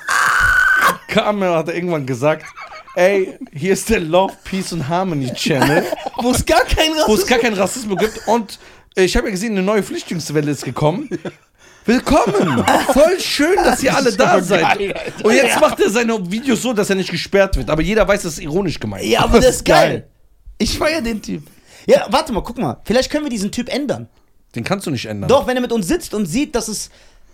[1.09, 2.45] kam er, hat er irgendwann gesagt,
[2.97, 5.84] ey, hier ist der Love, Peace und Harmony Channel,
[6.20, 8.59] Wo es gar kein wo es Rassismus gar keinen Rassismus gibt und
[8.97, 11.09] äh, ich habe ja gesehen, eine neue Flüchtlingswelle ist gekommen.
[11.84, 12.64] Willkommen!
[12.93, 14.78] Voll schön, dass ihr alle da seid.
[14.78, 15.24] geil, Alter.
[15.24, 17.70] Und jetzt macht er seine Videos so, dass er nicht gesperrt wird.
[17.70, 19.05] Aber jeder weiß, das ist ironisch gemeint.
[19.05, 20.09] Ja, aber das ist geil.
[20.59, 21.45] Ich feier den Typ.
[21.87, 22.79] Ja, warte mal, guck mal.
[22.85, 24.09] Vielleicht können wir diesen Typ ändern.
[24.55, 25.29] Den kannst du nicht ändern.
[25.29, 26.91] Doch, wenn er mit uns sitzt und sieht, dass es,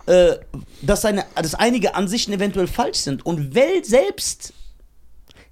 [0.07, 0.35] äh,
[0.83, 4.53] dass seine, dass einige Ansichten eventuell falsch sind und Welt selbst,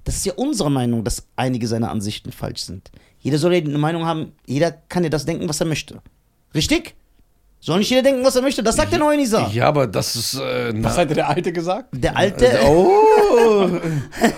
[0.05, 2.91] das ist ja unsere Meinung, dass einige seiner Ansichten falsch sind.
[3.21, 6.03] Jeder soll ja eine Meinung haben, jeder kann ja das denken, was er möchte.
[6.55, 6.95] Richtig?
[7.61, 8.61] Soll nicht jeder denken, was er möchte?
[8.65, 9.49] Das sagt der neue Nisa.
[9.53, 10.35] Ja, aber das ist.
[10.35, 11.91] Äh, Was hatte der Alte gesagt?
[11.93, 12.59] Der alte.
[12.67, 13.71] oh!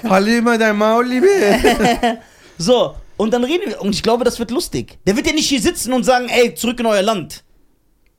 [0.10, 1.26] Halle mal dein Maul, Liebe!
[2.56, 3.80] So, und dann reden wir.
[3.80, 4.98] Und ich glaube, das wird lustig.
[5.06, 7.44] Der wird ja nicht hier sitzen und sagen, ey, zurück in euer Land.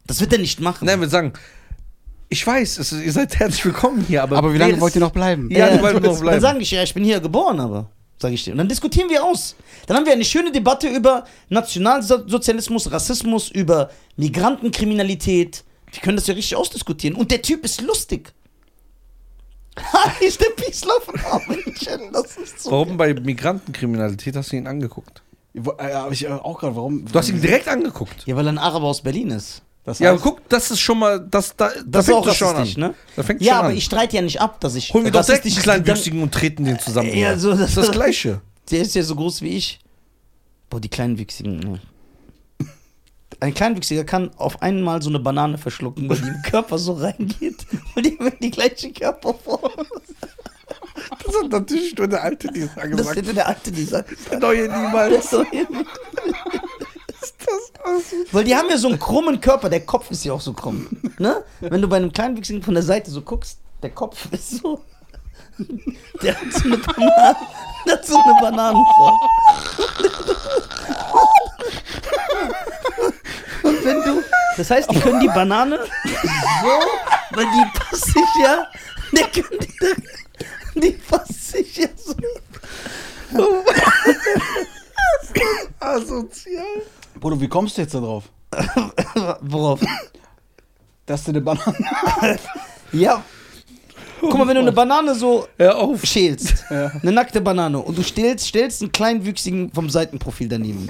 [0.07, 0.85] Das wird er nicht machen.
[0.85, 1.33] Nein, wir sagen,
[2.29, 4.37] ich weiß, es, ihr seid herzlich willkommen hier, aber.
[4.37, 5.49] Aber wie lange ist- wollt ihr noch bleiben?
[5.51, 6.41] Ja, die wollen noch Dann bleiben.
[6.41, 7.89] sage ich, ja, ich bin hier geboren, aber.
[8.21, 8.51] Sage ich dir.
[8.51, 9.55] Und dann diskutieren wir aus.
[9.87, 15.63] Dann haben wir eine schöne Debatte über Nationalsozialismus, Rassismus, über Migrantenkriminalität.
[15.91, 17.15] Wir können das ja richtig ausdiskutieren.
[17.15, 18.33] Und der Typ ist lustig.
[20.21, 22.09] Ist der Peace Love von Harmony Channel.
[22.13, 22.71] Das ist so.
[22.71, 25.21] Warum bei Migrantenkriminalität hast du ihn angeguckt?
[25.53, 27.05] Wo- äh, Hab ich äh, auch gerade, warum?
[27.05, 28.25] Du hast ihn direkt angeguckt.
[28.25, 29.61] Ja, weil er ein Araber aus Berlin ist.
[29.83, 32.31] Das Ja, heißt- guck, das ist schon mal, das, da, da Das ist fängt auch
[32.31, 32.73] es schon an.
[32.77, 32.93] ne?
[33.15, 33.77] Da fängt Ja, schon aber an.
[33.77, 34.93] ich streite ja nicht ab, dass ich.
[34.93, 37.13] Holen wir doch direkt einen rassistisches Kleinwüchsigen und treten den zusammen.
[37.15, 38.41] Ja, so, das das- ist das Gleiche.
[38.71, 39.79] Der ist ja so groß wie ich.
[40.69, 41.59] Boah, die Kleinwüchsigen.
[41.59, 41.79] Ne.
[43.39, 47.65] Ein Kleinwüchsiger kann auf einmal so eine Banane verschlucken, weil die im Körper so reingeht.
[47.93, 49.71] Weil die haben die gleiche Körperform.
[51.25, 53.15] Das hat natürlich nur der Alte Das gesagt.
[53.17, 55.29] hätte der Alte nicht sagen Der Neue niemals.
[55.29, 55.47] sollen.
[58.31, 60.87] Weil die haben ja so einen krummen Körper, der Kopf ist ja auch so krumm.
[61.19, 61.43] Ne?
[61.59, 64.81] Wenn du bei einem Kleinwüchsigen von der Seite so guckst, der Kopf ist so.
[66.21, 67.35] Der hat so eine Banane,
[67.85, 69.19] der hat so eine Bananenform.
[73.63, 74.23] Und wenn du.
[74.57, 78.67] Das heißt, die können die Banane so, weil die passt sich ja.
[79.11, 82.15] Die, können die, die passt sich ja so.
[85.79, 86.63] Asozial.
[87.19, 88.23] Bruder, wie kommst du jetzt da drauf?
[89.41, 89.79] Worauf?
[91.05, 92.39] Dass du eine Banane.
[92.91, 93.23] Ja.
[94.29, 95.47] Guck mal, wenn du eine Banane so
[96.03, 96.91] schälst, Ja.
[97.01, 100.89] eine nackte Banane, und du stellst, stellst einen kleinwüchsigen vom Seitenprofil daneben,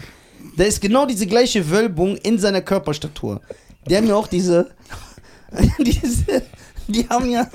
[0.58, 3.42] da ist genau diese gleiche Wölbung in seiner Körperstatur.
[3.90, 4.72] Die haben ja auch diese,
[5.80, 6.44] diese
[6.88, 7.48] die haben ja,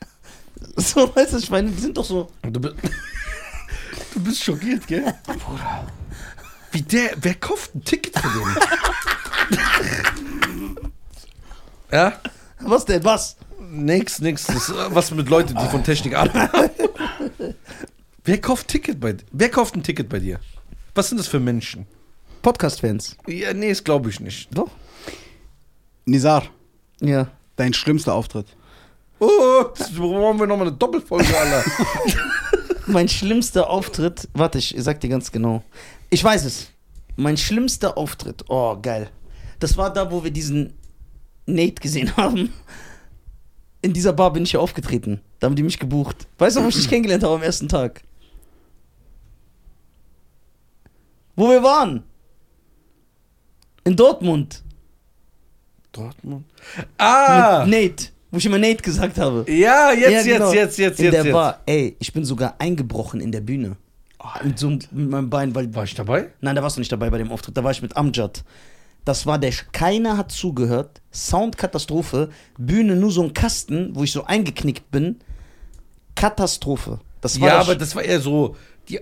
[0.76, 2.72] so, weißt du, ich meine, die sind doch so, Du, bi-
[4.14, 5.04] du bist schockiert, gell?
[5.26, 5.86] Bruder.
[6.72, 9.58] Wie der, wer kauft ein Ticket für den?
[11.92, 12.12] ja?
[12.60, 13.36] was denn, was?
[13.70, 14.46] Nix, nix.
[14.46, 16.32] Das ist was mit Leuten, die von Technik haben.
[18.24, 20.40] Wer kauft Ticket bei Wer kauft ein Ticket bei dir?
[20.94, 21.86] Was sind das für Menschen?
[22.42, 23.16] Podcast-Fans.
[23.26, 24.48] Ja, nee, das glaube ich nicht.
[24.56, 24.70] Doch.
[26.04, 26.44] Nizar,
[27.00, 27.28] Ja.
[27.56, 28.46] dein schlimmster Auftritt.
[29.20, 31.64] Oh, jetzt brauchen wir nochmal eine Doppelfolge, Alter.
[32.86, 35.62] Mein schlimmster Auftritt, warte, ich sag dir ganz genau.
[36.08, 36.68] Ich weiß es.
[37.16, 39.10] Mein schlimmster Auftritt, oh geil.
[39.58, 40.72] Das war da, wo wir diesen
[41.46, 42.52] Nate gesehen haben.
[43.82, 45.20] In dieser Bar bin ich ja aufgetreten.
[45.38, 46.26] Da haben die mich gebucht.
[46.38, 48.02] Weißt du, wo ich dich kennengelernt habe am ersten Tag?
[51.36, 52.02] Wo wir waren?
[53.84, 54.62] In Dortmund.
[55.92, 56.44] Dortmund.
[56.98, 57.64] Ah!
[57.66, 58.12] Mit Nate.
[58.30, 59.50] Wo ich immer Nate gesagt habe.
[59.50, 60.52] Ja, jetzt, Ja, genau.
[60.52, 61.32] jetzt, jetzt, jetzt, In jetzt, der jetzt.
[61.32, 61.60] Bar.
[61.66, 63.76] Ey, ich bin sogar eingebrochen in der Bühne.
[64.44, 66.28] Mit so mit meinem Bein, weil War ich dabei?
[66.42, 67.56] Nein, da warst du nicht dabei bei dem Auftritt.
[67.56, 68.44] Da war ich mit Amjad.
[69.04, 69.52] Das war der.
[69.72, 71.00] Keiner hat zugehört.
[71.12, 72.28] Soundkatastrophe.
[72.58, 75.18] Bühne nur so ein Kasten, wo ich so eingeknickt bin.
[76.14, 77.00] Katastrophe.
[77.20, 78.56] Das war Ja, aber Sch- das war eher so.
[78.88, 79.00] Die,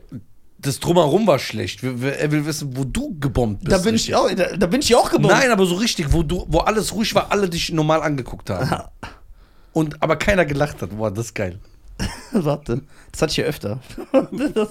[0.59, 1.83] das Drumherum war schlecht.
[1.83, 3.73] Wir- wir- Er will wissen, wo du gebombt bist.
[3.73, 5.37] da bin ich auch, da, da bin ich auch geboren.
[5.39, 8.85] Nein, aber so richtig, wo, du, wo alles ruhig war, alle dich normal angeguckt haben.
[9.73, 10.97] Und aber keiner gelacht hat.
[10.97, 11.59] Boah, das ist geil.
[12.33, 12.83] Warte.
[13.13, 13.81] Das hatte ich ja öfter.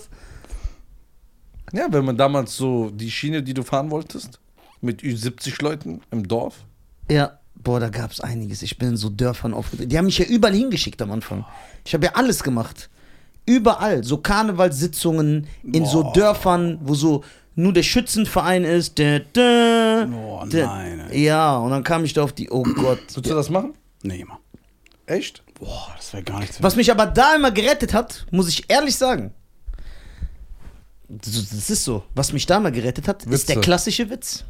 [1.73, 4.39] Ja, wenn man damals so die Schiene, die du fahren wolltest,
[4.81, 6.65] mit Ü70 Leuten im Dorf.
[7.09, 7.39] ja.
[7.59, 8.61] Boah, da gab es einiges.
[8.61, 9.89] Ich bin in so Dörfern aufgetreten.
[9.89, 11.43] Die haben mich ja überall hingeschickt am Anfang.
[11.83, 12.87] Ich habe ja alles gemacht.
[13.47, 14.03] Überall.
[14.03, 17.23] So Karnevalssitzungen in so Dörfern, wo so
[17.55, 18.99] nur der Schützenverein ist.
[18.99, 21.23] Dä, dä, Oh, nein, ey.
[21.25, 22.99] Ja, und dann kam ich da auf die, oh Gott.
[23.15, 23.73] Würdest du das machen?
[24.03, 24.37] Nee, Mann.
[25.07, 25.41] Echt?
[25.59, 26.61] Boah, das wäre gar nichts.
[26.61, 29.33] Was mich aber da immer gerettet hat, muss ich ehrlich sagen.
[31.09, 31.33] Das
[31.69, 32.03] ist so.
[32.13, 33.45] Was mich da mal gerettet hat, ist Witze.
[33.47, 34.45] der klassische Witz.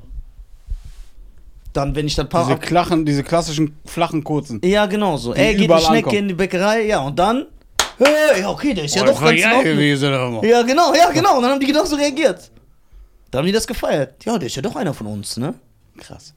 [1.77, 2.47] Dann, wenn ich dann ein paar.
[2.47, 4.59] diese, Klachen, diese klassischen flachen kurzen.
[4.63, 5.35] ja, genau so.
[5.35, 6.17] Ey, geht die Schnecke ankommen.
[6.17, 7.45] in die Bäckerei, ja, und dann.
[7.99, 9.63] Hey, ja, okay, der ist ja Oh, doch ganz Ordnung.
[9.63, 10.43] gewesen, aber.
[10.43, 11.35] Ja, genau, ja, genau.
[11.37, 12.49] Und dann haben die genauso reagiert.
[13.29, 14.25] Da haben die das gefeiert.
[14.25, 15.53] Ja, der ist ja doch einer von uns, ne?
[15.99, 16.33] Krass.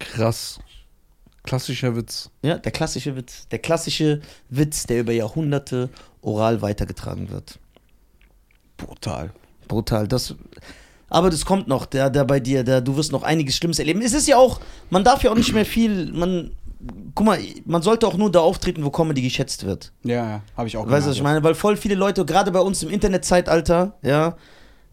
[0.00, 0.58] Krass.
[1.44, 2.30] Klassischer Witz.
[2.42, 3.46] Ja, der klassische Witz.
[3.52, 5.90] Der klassische Witz, der über Jahrhunderte
[6.22, 7.58] oral weitergetragen wird.
[8.76, 9.30] Brutal.
[9.68, 10.08] Brutal.
[10.08, 10.34] Das,
[11.12, 14.00] aber das kommt noch, der, der bei dir, der, du wirst noch einiges Schlimmes erleben.
[14.00, 16.52] Es ist ja auch, man darf ja auch nicht mehr viel, man,
[17.14, 19.92] guck mal, man sollte auch nur da auftreten, wo Comedy geschätzt wird.
[20.04, 21.44] Ja, ja, habe ich auch Weißt du, was ich meine?
[21.44, 24.36] Weil voll viele Leute, gerade bei uns im Internetzeitalter, ja,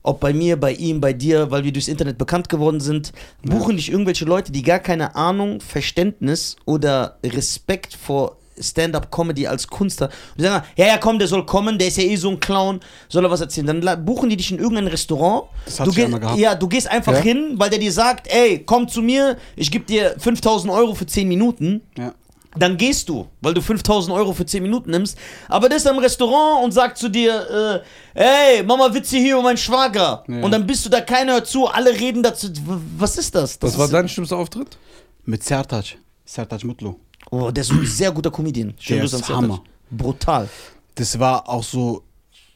[0.04, 3.78] ob bei mir, bei ihm, bei dir, weil wir durchs Internet bekannt geworden sind, buchen
[3.78, 10.02] dich irgendwelche Leute, die gar keine Ahnung, Verständnis oder Respekt vor Stand-up-Comedy als Kunst.
[10.02, 12.40] Und die sagen, ja, ja, komm, der soll kommen, der ist ja eh so ein
[12.40, 13.82] Clown, soll er was erzählen.
[13.82, 15.46] Dann buchen die dich in irgendein Restaurant.
[15.66, 16.40] Das hat du geh- einmal gehabt.
[16.40, 17.20] Ja, du gehst einfach Ja.
[17.20, 21.06] hin, weil der dir sagt, ey, komm zu mir, ich gebe dir 5000 Euro für
[21.06, 22.14] 10 Minuten Ja.
[22.58, 25.18] dann gehst du, weil du 5000 Euro für 10 Minuten nimmst.
[25.48, 27.84] Aber der ist am Restaurant und sagt zu dir,
[28.16, 30.24] äh, hey, Mama, Witze hier über meinen Schwager.
[30.28, 30.42] Ja.
[30.44, 32.48] Und dann bist du da, keiner hört zu, alle reden dazu.
[32.50, 33.60] W- Was ist das?
[33.60, 34.78] das Was war dein schlimmster Auftritt?
[35.26, 35.98] Mit Sertac.
[36.26, 36.96] Sertac Mutlu.
[37.32, 38.74] Oh, der ist ein sehr guter Comedian.
[38.80, 39.30] Schönen Der ist.
[39.30, 39.64] Hammer.
[39.92, 40.50] Brutal.
[40.96, 42.04] Das war auch so,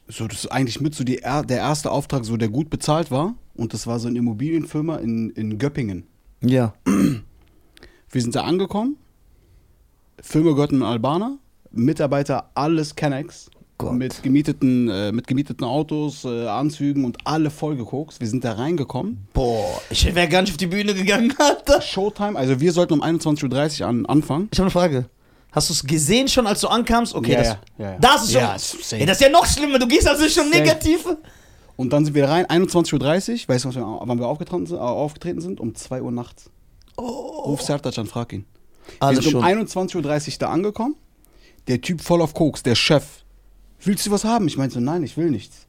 [0.08, 3.10] so das ist eigentlich mit so die, er- der erste Auftrag, so der gut bezahlt
[3.10, 3.34] war.
[3.54, 6.06] Und das war so eine Immobilienfirma in, in Göppingen.
[6.40, 6.74] Ja.
[8.10, 8.96] Wir sind da angekommen.
[10.20, 11.38] Firma gehört einem Albaner.
[11.70, 13.50] Mitarbeiter alles Kennex.
[13.76, 13.92] Gott.
[13.94, 18.20] Mit gemieteten, äh, mit gemieteten Autos, äh, Anzügen und alle vollgekokst.
[18.20, 19.26] Wir sind da reingekommen.
[19.32, 21.80] Boah, ich wäre gar nicht auf die Bühne gegangen, Alter.
[21.82, 24.48] Showtime, also wir sollten um 21.30 Uhr an, anfangen.
[24.52, 25.06] Ich habe eine Frage.
[25.50, 27.14] Hast du es gesehen schon, als du ankamst?
[27.14, 27.90] Okay, Ja, das, ja,
[28.40, 28.98] ja, das ist schon.
[29.00, 29.78] Ey, das ist ja noch schlimmer.
[29.78, 30.58] Du gehst also schon Safe.
[30.58, 31.06] negativ.
[31.76, 33.48] Und dann sind wir rein, 21.30 Uhr.
[33.48, 35.58] Weißt du, wann wir aufgetreten sind, äh, aufgetreten sind?
[35.60, 36.50] Um 2 Uhr nachts.
[36.98, 38.44] Ruf Sertac an, frag ihn.
[39.00, 39.40] Also wir sind schon.
[39.42, 39.96] um 21.30
[40.32, 40.96] Uhr da angekommen.
[41.66, 43.23] Der Typ voll auf Koks, der Chef.
[43.84, 44.46] Willst du was haben?
[44.46, 45.66] Ich meinte so, nein, ich will nichts.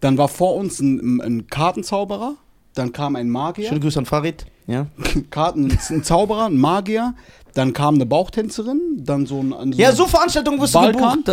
[0.00, 2.34] Dann war vor uns ein, ein Kartenzauberer.
[2.74, 3.68] Dann kam ein Magier.
[3.68, 4.46] Schöne Grüße an Farid.
[4.66, 4.86] Ja.
[5.30, 7.14] Karten, ein Zauberer, ein Magier.
[7.54, 8.80] Dann kam eine Bauchtänzerin.
[9.04, 9.52] Dann so ein.
[9.52, 11.28] ein Ja, so Veranstaltungen wirst du gebucht.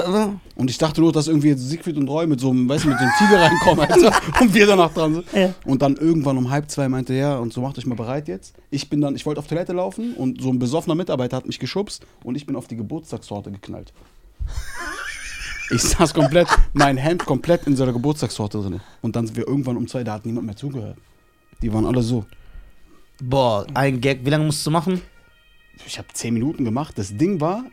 [0.55, 2.89] Und ich dachte nur, dass irgendwie jetzt Siegfried und Roy mit so einem, weißt du,
[2.89, 4.11] mit so einem Tiger reinkommen, Alter,
[4.41, 5.25] und wir danach dran sind.
[5.33, 5.53] Ja.
[5.65, 8.27] Und dann irgendwann um halb zwei meinte er, ja, und so macht euch mal bereit
[8.27, 8.53] jetzt.
[8.69, 11.59] Ich bin dann, ich wollte auf Toilette laufen und so ein besoffener Mitarbeiter hat mich
[11.59, 13.93] geschubst und ich bin auf die Geburtstagstorte geknallt.
[15.71, 18.81] Ich saß komplett, mein Hemd komplett in seiner Geburtstagstorte drin.
[19.01, 20.97] Und dann sind wir irgendwann um zwei, da hat niemand mehr zugehört.
[21.61, 22.25] Die waren alle so.
[23.21, 24.25] Boah, ein Gag.
[24.25, 25.01] Wie lange musst du machen?
[25.85, 26.97] Ich habe zehn Minuten gemacht.
[26.97, 27.65] Das Ding war,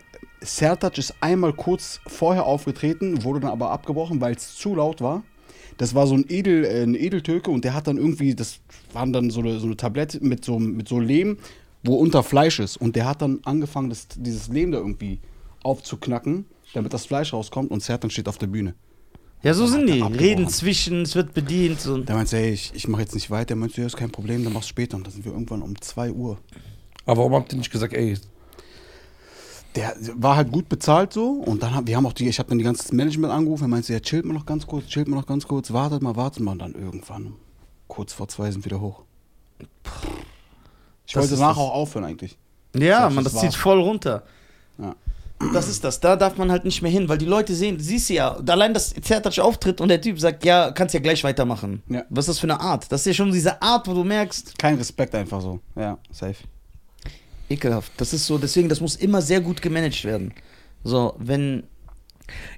[0.43, 5.23] Sertac ist einmal kurz vorher aufgetreten, wurde dann aber abgebrochen, weil es zu laut war.
[5.79, 8.61] Das war so ein, Edel, äh, ein Edeltürke und der hat dann irgendwie, das
[8.93, 11.39] waren dann so eine, so eine Tablette mit so, mit so Lehm,
[11.83, 12.77] wo unter Fleisch ist.
[12.77, 15.21] Und der hat dann angefangen, das, dieses Lehm da irgendwie
[15.63, 18.75] aufzuknacken, damit das Fleisch rauskommt und Sertan steht auf der Bühne.
[19.43, 20.17] Ja, so sind er die.
[20.17, 21.87] Reden zwischen, es wird bedient.
[21.87, 23.47] Und Der meinte, hey, ich, ich mache jetzt nicht weiter.
[23.49, 24.97] Der meinte, ja, ist kein Problem, dann machst du später.
[24.97, 26.39] Und dann sind wir irgendwann um 2 Uhr.
[27.05, 28.17] Aber warum habt ihr nicht gesagt, ey,
[29.77, 32.49] Der war halt gut bezahlt so und dann haben wir haben auch die, ich habe
[32.49, 35.17] dann die ganze Management angerufen, er meinte, ja, chillt mal noch ganz kurz, chillt mal
[35.17, 37.35] noch ganz kurz, wartet mal, wartet mal und dann irgendwann
[37.87, 39.03] kurz vor zwei sind wir wieder hoch.
[41.07, 41.59] Ich Das wollte danach das.
[41.59, 42.37] auch aufhören eigentlich.
[42.75, 43.43] ja, Das man, das war's.
[43.45, 44.23] zieht voll runter.
[44.79, 44.97] Ja.
[45.53, 46.01] Das ist das.
[46.01, 48.73] Da darf man halt nicht mehr hin, weil die Leute sehen, siehst du ja, allein
[48.73, 51.83] das Zertac auftritt und der Typ sagt, ja, kannst ja gleich weitermachen.
[51.89, 52.05] Ja.
[52.09, 52.91] Was ist das für eine Art?
[52.91, 55.61] Das ist ja schon diese Art, wo du merkst, Kein Respekt einfach so.
[55.75, 56.37] Ja, safe.
[57.51, 57.93] ekelhaft.
[57.99, 60.33] Das ist so, deswegen, das muss immer sehr gut gemanagt werden.
[60.85, 61.65] So, wenn,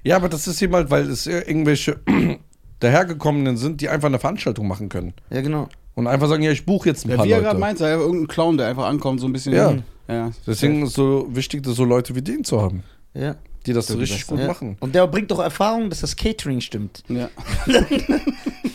[0.03, 1.99] Ja, aber das ist eben halt, weil es irgendwelche
[2.79, 5.13] dahergekommenen sind, die einfach eine Veranstaltung machen können.
[5.29, 5.67] ja genau.
[5.95, 7.47] Und einfach sagen, ja, ich buche jetzt ein Ja, paar wie er Leute.
[7.49, 9.53] gerade meinte, ja, irgendein Clown, der einfach ankommt, so ein bisschen.
[9.53, 9.75] Ja.
[10.09, 12.83] Ja Deswegen ist es so wichtig, dass so Leute wie den zu haben,
[13.13, 13.35] Ja.
[13.65, 14.47] die das so richtig gut ja.
[14.47, 14.75] machen.
[14.79, 17.03] Und der bringt doch Erfahrung, dass das Catering stimmt.
[17.07, 17.29] Ja.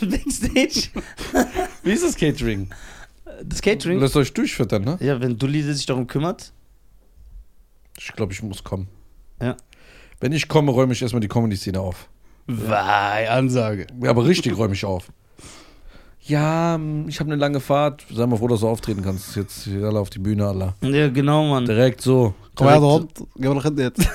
[0.01, 0.91] Backstage.
[1.83, 2.71] Wie ist das Catering?
[3.43, 3.99] Das Catering.
[4.01, 4.97] Lasst euch durchfüttern, ne?
[5.01, 6.53] Ja, wenn Dulli sich darum kümmert.
[7.99, 8.89] Ich glaube, ich muss kommen.
[9.41, 9.57] Ja.
[10.21, 12.09] Wenn ich komme, räume ich erstmal die Comedy-Szene auf.
[12.47, 13.87] Wei, Ansage.
[14.03, 15.11] Ja, aber richtig räume ich auf.
[16.27, 18.05] Ja, hm, ich habe eine lange Fahrt.
[18.11, 19.37] Sei mal froh, dass du auftreten kannst.
[19.37, 20.75] Jetzt alle auf die Bühne, Allah.
[20.81, 21.67] Ja, genau, Mann.
[21.67, 22.35] Direkt so.
[22.55, 23.11] Komm her, Hund.
[23.37, 24.09] Geh mal nach hinten jetzt.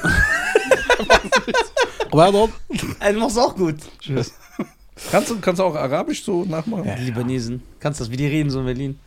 [2.09, 2.51] Pardon?
[2.99, 3.75] Ey, du machst auch gut.
[3.99, 4.33] Tschüss.
[5.11, 6.89] Kannst du, kannst du auch Arabisch so nachmachen?
[6.97, 7.61] Die Libanesen.
[7.79, 8.99] Kannst das, wie die reden so in Berlin?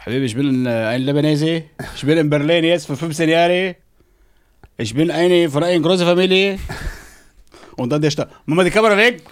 [0.00, 1.64] Habibi, ich bin äh, ein Libanese.
[1.96, 3.76] Ich bin in Berlin jetzt für 15 Jahre.
[4.76, 6.58] Ich bin eine von einer großen Familie.
[7.76, 8.30] Und dann der Stadt.
[8.46, 9.22] Mama, die Kamera weg.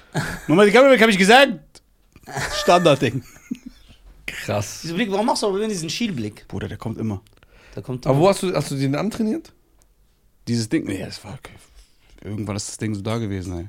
[0.49, 1.80] Mama, die Kamera weg, habe ich gesagt.
[2.53, 3.23] Standardding.
[4.27, 4.81] Krass.
[4.83, 6.47] Dieser Blick, warum machst du aber immer diesen Schielblick?
[6.49, 7.23] Bruder, der kommt immer.
[7.75, 9.53] Da kommt Aber wo hast du, hast du den antrainiert?
[10.49, 11.39] Dieses Ding, nee, das war.
[12.23, 13.69] Irgendwann ist das Ding so da gewesen, ey.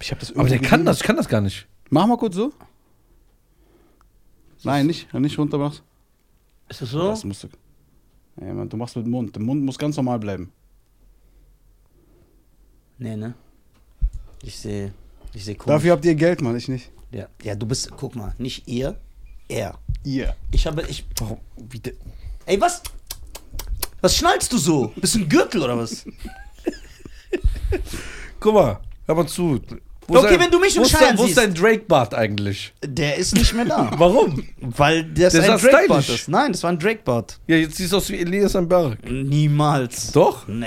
[0.00, 1.66] Ich hab das Aber der kann das, ich kann das gar nicht.
[1.90, 2.52] Mach mal kurz so.
[4.62, 5.82] Nein, nicht, nicht runter machst.
[6.68, 7.08] Ist das so?
[7.08, 7.48] Das musst du.
[8.40, 9.34] Ja, Mann, du machst mit dem Mund.
[9.34, 10.52] Der Mund muss ganz normal bleiben.
[12.98, 13.34] Nee, ne?
[14.42, 14.92] Ich sehe.
[15.32, 15.74] Ich sehe komisch.
[15.74, 16.90] Dafür habt ihr Geld, Mann, ich nicht.
[17.10, 17.26] Ja.
[17.42, 18.96] ja, du bist, guck mal, nicht ihr,
[19.48, 19.78] er.
[20.04, 20.34] Ihr.
[20.52, 21.04] Ich habe, ich.
[21.18, 21.38] Warum?
[21.70, 21.94] Wie de
[22.46, 22.82] Ey, was?
[24.00, 24.92] Was schnallst du so?
[24.96, 26.04] Bist du ein Gürtel oder was?
[28.40, 29.60] Guck mal, hör mal zu.
[30.08, 31.38] Okay, wenn du mich wo im ist dein- Schein Wo ist siehst.
[31.38, 32.72] dein Drake-Bart eigentlich?
[32.84, 33.90] Der ist nicht mehr da.
[33.98, 34.46] Warum?
[34.60, 36.20] Weil das Der ein sah Drake-Bart stylisch.
[36.22, 36.28] ist.
[36.28, 37.40] Nein, das war ein Drake-Bart.
[37.48, 38.98] Ja, jetzt siehst du aus wie Elias Amberg.
[39.10, 40.12] Niemals.
[40.12, 40.46] Doch?
[40.46, 40.66] Nee.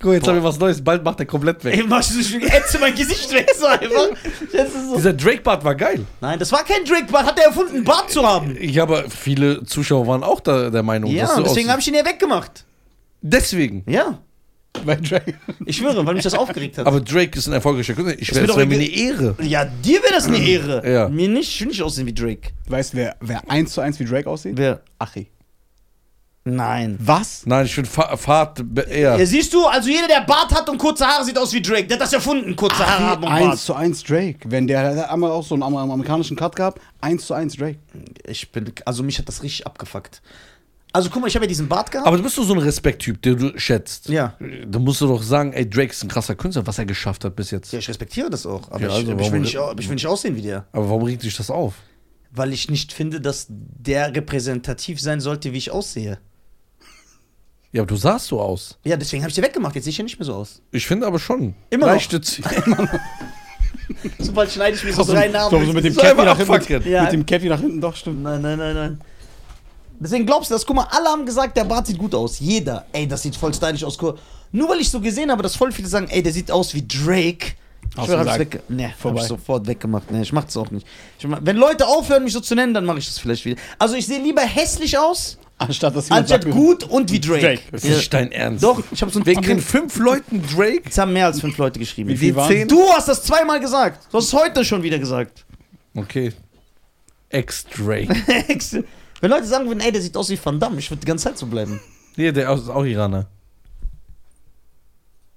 [0.00, 0.82] Guck, jetzt haben wir was Neues.
[0.82, 1.76] Bald macht er komplett weg.
[1.76, 4.08] Ey, machst du schon, ätze mein Gesicht weg, so einfach.
[4.52, 4.96] So.
[4.96, 6.04] Dieser Drake-Bart war geil.
[6.20, 7.26] Nein, das war kein Drake-Bart.
[7.26, 8.56] Hat er erfunden, einen Bart zu haben?
[8.60, 11.88] Ich habe viele Zuschauer waren auch da, der Meinung, Ja, dass du deswegen habe ich
[11.88, 12.64] ihn ja weggemacht.
[13.22, 13.82] Deswegen.
[13.88, 14.20] Ja,
[14.86, 15.34] Bei Drake.
[15.66, 16.86] ich schwöre, weil mich das aufgeregt hat.
[16.86, 18.16] Aber Drake ist ein erfolgreicher Künstler.
[18.20, 18.86] Ich wäre wäre mir eine.
[18.86, 19.34] Ehre.
[19.42, 20.88] ja, dir wäre das eine Ehre.
[20.88, 21.08] Ja.
[21.08, 21.48] Mir nicht.
[21.52, 22.50] Ich will nicht aussehen wie Drake.
[22.68, 24.52] Weißt du, wer, wer eins zu eins wie Drake aussieht?
[24.56, 24.80] Wer?
[25.00, 25.26] Achi.
[26.56, 26.96] Nein.
[27.00, 27.44] Was?
[27.46, 29.16] Nein, ich finde Fa Fahrt eher.
[29.18, 31.86] Ja, siehst du, also jeder, der Bart hat und kurze Haare, sieht aus wie Drake.
[31.86, 33.58] Der hat das erfunden, kurze Haare haben und Eins Bart.
[33.58, 34.38] zu eins Drake.
[34.46, 37.78] Wenn der, einmal auch so einen am- amerikanischen Cut gehabt, eins zu eins Drake.
[38.26, 40.22] Ich bin, also mich hat das richtig abgefuckt.
[40.90, 42.06] Also guck mal, ich habe ja diesen Bart gehabt.
[42.08, 44.08] Aber du bist doch so ein Respekttyp, den du schätzt.
[44.08, 44.34] Ja.
[44.66, 47.36] Da musst du doch sagen, ey, Drake ist ein krasser Künstler, was er geschafft hat
[47.36, 47.72] bis jetzt.
[47.74, 48.70] ja, ich respektiere das auch.
[48.70, 50.64] Aber, Ja, ich, also aber ich, will nicht, ich will nicht aussehen wie der.
[50.72, 51.74] Aber warum regt dich das auf?
[52.30, 56.18] Weil ich nicht finde, dass der repräsentativ sein sollte, wie ich aussehe.
[57.72, 58.78] Ja, aber du sahst so aus.
[58.84, 59.74] Ja, deswegen habe ich dir weggemacht.
[59.74, 60.62] Jetzt sehe ich ja nicht mehr so aus.
[60.72, 61.54] Ich finde aber schon.
[61.70, 61.92] Immer noch.
[61.94, 62.42] Leichte Z-
[64.18, 65.50] Sobald schneide ich mir so drei Namen.
[65.50, 66.88] So, so mit dem So einfach nach hinten.
[66.88, 67.04] Ja.
[67.04, 68.22] Mit dem Cappy nach hinten, doch, stimmt.
[68.22, 69.00] Nein, nein, nein, nein.
[70.00, 70.64] Deswegen glaubst du das?
[70.64, 72.38] Guck mal, alle haben gesagt, der Bart sieht gut aus.
[72.38, 72.86] Jeder.
[72.92, 73.98] Ey, das sieht voll stylisch aus.
[73.98, 74.18] Guck,
[74.52, 76.86] Nur weil ich so gesehen habe, dass voll viele sagen, ey, der sieht aus wie
[76.86, 77.54] Drake.
[77.90, 78.54] Ich Hast schwöre, du hab ich's gesagt?
[78.54, 79.22] wegge nee, hab Vorbei.
[79.22, 80.10] ich sofort weggemacht.
[80.10, 80.86] Nee, ich mach's auch nicht.
[81.18, 83.60] Ich mach, wenn Leute aufhören, mich so zu nennen, dann mache ich das vielleicht wieder.
[83.78, 87.40] Also ich sehe lieber hässlich aus, Anstatt dass anstatt sagt, gut und wie Drake.
[87.40, 87.62] Drake.
[87.72, 87.90] Das Ja.
[87.90, 88.62] ist nicht dein Ernst.
[88.62, 90.82] Doch, ich habe so ein Wegen den fünf Leuten Drake?
[90.84, 92.08] Jetzt haben mehr als fünf Leute geschrieben.
[92.10, 92.68] Wie viel waren zehn?
[92.68, 94.06] Du hast das zweimal gesagt.
[94.12, 95.44] Du hast es heute schon wieder gesagt.
[95.96, 96.32] Okay.
[97.30, 98.08] Ex-Drake.
[99.20, 101.24] Wenn Leute sagen würden, ey, der sieht aus wie Van Damme, ich würde die ganze
[101.24, 101.80] Zeit so bleiben.
[102.16, 103.26] Nee, der ist auch Iraner.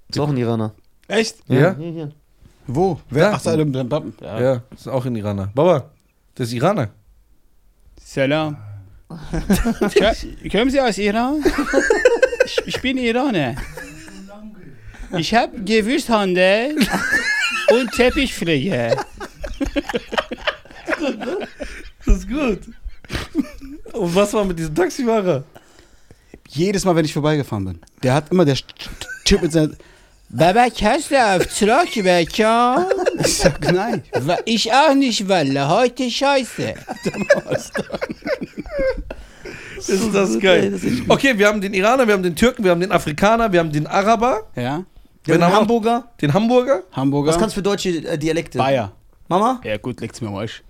[0.08, 0.72] Ist auch ein Iraner.
[1.08, 1.36] Echt?
[1.48, 1.74] Ja?
[1.76, 2.12] Hier, hier.
[2.66, 3.00] Wo?
[3.10, 3.30] Wer?
[3.30, 3.32] Ja.
[3.34, 4.14] Ach, Pappen.
[4.20, 4.40] Ja.
[4.40, 5.50] Ja, ist auch ein Iraner.
[5.52, 5.90] Baba,
[6.38, 6.90] der ist Iraner.
[8.00, 8.56] Salam.
[10.50, 11.42] Kommen Sie aus Iran?
[12.44, 13.56] Ich, ich bin Iraner.
[15.16, 16.76] Ich habe Gewürzhandel
[17.70, 18.96] und Teppichpflege.
[22.04, 22.60] Das ist gut.
[23.92, 25.44] Und was war mit diesem Taxifahrer?
[26.48, 27.78] Jedes Mal, wenn ich vorbeigefahren bin.
[28.02, 28.56] Der hat immer der
[29.24, 29.74] Typ mit seiner.
[30.28, 32.88] Baba, kannst du auf Zurückwecker?
[33.18, 34.02] Ich sag nein.
[34.46, 35.68] Ich auch nicht, Walle.
[35.68, 36.74] Heute scheiße.
[39.76, 40.78] Ist das geil.
[41.08, 43.72] Okay, wir haben den Iraner, wir haben den Türken, wir haben den Afrikaner, wir haben
[43.72, 44.84] den Araber, Ja?
[45.24, 46.04] Wenn haben er- Hamburger.
[46.20, 46.82] den Hamburger.
[46.92, 47.30] Hamburger.
[47.30, 48.58] Was kannst du für deutsche äh, Dialekte?
[48.58, 48.92] Bayer.
[49.28, 49.60] Mama?
[49.64, 50.62] Ja, gut, legt's mir am Arsch.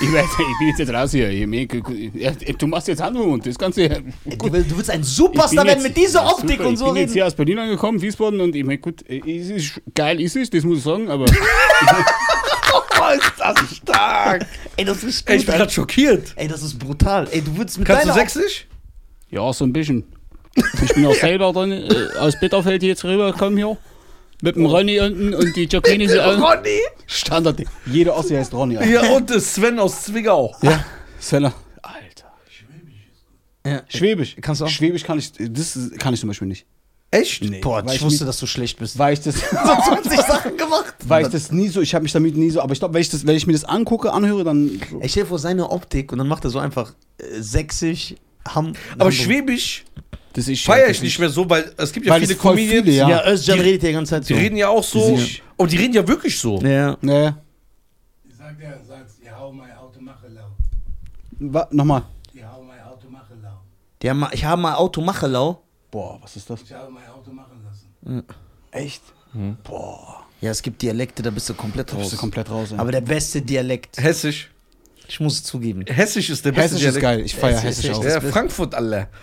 [0.00, 2.54] Ich, weiß, ich bin jetzt, jetzt raus hier.
[2.56, 3.82] Du machst jetzt Handlung und das Ganze.
[3.90, 4.02] Ey,
[4.38, 7.08] Du, du willst ein Superstar werden mit dieser Optik super, und so Ich bin jetzt
[7.10, 7.12] reden.
[7.14, 10.50] hier aus Berlin angekommen, Wiesbaden, und ich meine, gut, äh, es ist geil, ist es,
[10.50, 11.24] das muss ich sagen, aber
[12.74, 14.46] Oh, ist das stark.
[14.76, 15.40] Ey, das ist Ey, gut.
[15.40, 16.32] ich bin Ey, gerade schockiert.
[16.36, 17.28] Ey, das ist brutal.
[17.30, 18.66] Ey, du würdest mit Kannst du Sächsisch?
[19.30, 20.04] ja, so ein bisschen.
[20.82, 23.76] Ich bin auch selber dann äh, aus Bitterfeld jetzt rübergekommen hier.
[24.42, 26.36] Mit dem Ronny unten und die Jacqueline sind auch.
[26.36, 26.80] Ronny?
[27.06, 27.62] Standard.
[27.86, 28.76] Jeder Ossi heißt Ronny.
[28.76, 28.90] Alter.
[28.90, 30.54] Ja, und das Sven aus Zwickau.
[30.62, 30.84] Ja.
[31.20, 31.54] Svenner.
[31.80, 32.32] Alter.
[33.64, 33.82] Ja.
[33.88, 34.36] Schwäbisch.
[34.40, 34.68] Kannst du auch?
[34.68, 36.66] Schwäbisch kann ich, das kann ich zum Beispiel nicht.
[37.12, 37.44] Echt?
[37.44, 37.60] Nee.
[37.60, 38.98] Boah, weil ich wusste, dass du schlecht bist.
[38.98, 40.94] Weil ich das, So 20 Sachen gemacht.
[41.06, 43.02] weil ich das nie so, ich habe mich damit nie so, aber ich glaube, wenn
[43.02, 44.80] ich das, wenn ich mir das angucke, anhöre, dann.
[44.90, 45.00] So.
[45.02, 48.14] Ich stell vor, seine Optik und dann macht er so einfach äh, sächsisch,
[48.48, 48.68] Ham.
[48.94, 49.12] Aber Hamburg.
[49.12, 49.84] Schwäbisch
[50.32, 52.96] Das ist feiere ich nicht mehr so, weil es gibt ja Weil viele Comedians, viele,
[52.96, 53.08] ja.
[53.10, 54.40] Ja, Özcan Die- redet ja die ganze Zeit die so.
[54.40, 55.16] reden ja auch so.
[55.16, 56.58] Sie- Und die reden ja wirklich so.
[56.62, 56.96] Ja.
[57.02, 57.30] Nee.
[58.36, 60.46] Sagt er, sagt, ihr hau mein Auto mache lau.
[61.38, 62.02] Wa- Nochmal.
[62.32, 63.60] Ihr hau mein Auto mache lau.
[64.00, 65.61] Der ich habe mal Auto Machelau.
[65.92, 66.62] Boah, was ist das?
[66.62, 68.24] Ich habe mein Auto machen lassen.
[68.72, 69.02] Echt?
[70.40, 72.10] Ja, es gibt Dialekte, da bist du komplett Da bist raus.
[72.12, 72.72] du komplett raus.
[72.72, 72.78] ey.
[72.78, 74.50] Aber der beste Dialekt, Hessisch.
[75.06, 75.84] ich muss es zugeben.
[75.86, 77.02] Hessisch ist der beste Hessisch ist Dialekt.
[77.02, 77.20] geil.
[77.26, 78.22] Ich feiere Hessisch Hessisch ist auch.
[78.24, 79.08] Ja, Frankfurt, alle.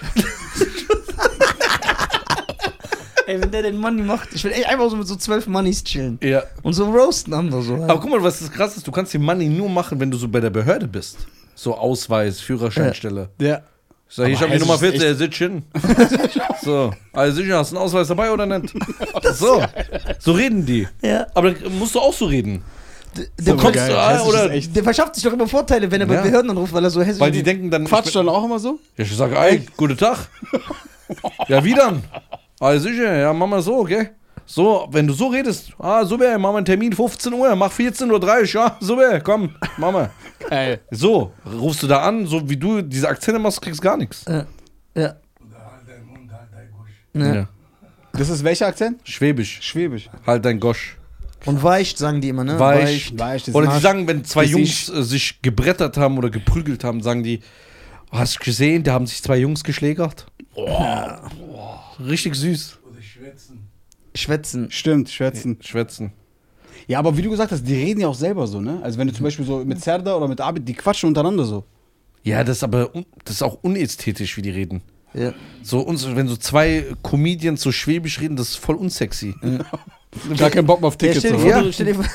[3.27, 5.83] Ey, wenn der den Money macht, ich will echt einfach so mit so zwölf Moneys
[5.83, 6.17] chillen.
[6.23, 6.43] Ja.
[6.63, 7.75] Und so roasten andere so.
[7.75, 10.17] Aber guck mal, was das krass ist, du kannst den Money nur machen, wenn du
[10.17, 11.27] so bei der Behörde bist.
[11.53, 13.29] So Ausweis, Führerscheinstelle.
[13.39, 13.61] Ja.
[14.09, 15.63] Ich sag, ich Aber habe die Nummer Hessisch 14, ist er sitzt hin.
[16.63, 18.73] so, also sicher, hast du einen Ausweis dabei oder nicht?
[19.33, 19.63] So,
[20.17, 20.87] so reden die.
[21.03, 21.27] ja.
[21.35, 22.63] Aber dann musst du auch so reden.
[23.15, 26.15] Der, der, kommst ah, oder ist der verschafft sich doch immer Vorteile, wenn er bei
[26.15, 26.21] Ja.
[26.21, 28.79] Behörden anruft, weil er so hessisch weil die denken dann Quatsch dann auch immer so?
[28.97, 30.27] Ja, ich sag, ey, guten Tag.
[31.47, 32.03] ja, wie dann?
[32.61, 34.09] Also sicher, ja, mach mal so, okay?
[34.51, 38.09] So, wenn du so redest, ah, super, mach mal einen Termin 15 Uhr, mach 14.30
[38.09, 40.09] Uhr, ja, super, komm, mach mal.
[40.49, 40.79] Geil.
[40.89, 44.25] So, rufst du da an, so wie du diese Akzente machst, kriegst gar nichts.
[44.27, 44.47] Ja.
[44.95, 45.15] Ja.
[45.39, 47.35] Oder halt deinen Mund, halt dein Gusch.
[47.35, 47.47] ja.
[48.13, 49.01] Das ist welcher Akzent?
[49.03, 50.09] Schwäbisch, Schwäbisch.
[50.25, 50.97] halt dein Gosch.
[51.45, 52.57] Und weicht, sagen die immer, ne?
[52.57, 53.13] Weich.
[53.19, 57.03] Weich, das Oder die sagen, wenn zwei Jungs äh, sich gebrettert haben oder geprügelt haben,
[57.03, 57.41] sagen die,
[58.11, 60.25] "Oh, hast du gesehen, da haben sich zwei Jungs geschlägert.
[62.03, 62.78] Richtig süß.
[64.15, 64.71] Schwätzen.
[64.71, 65.57] Stimmt, schwätzen.
[65.61, 66.11] Schwätzen.
[66.87, 68.79] Ja, aber wie du gesagt hast, die reden ja auch selber so, ne?
[68.81, 71.63] Also wenn du zum Beispiel so mit Serda oder mit Abid, die quatschen untereinander so.
[72.23, 72.91] Ja, das ist aber
[73.23, 74.81] das ist auch unästhetisch, wie die reden.
[75.13, 75.33] Ja.
[75.63, 79.33] So, uns, wenn so zwei Comedians so schwäbisch reden, das ist voll unsexy.
[80.37, 81.19] Gar keinen Bock mehr auf Ja, Tickets.
[81.19, 81.61] stell, dir so, vor, Ja.
[81.61, 82.05] du, stell dir vor,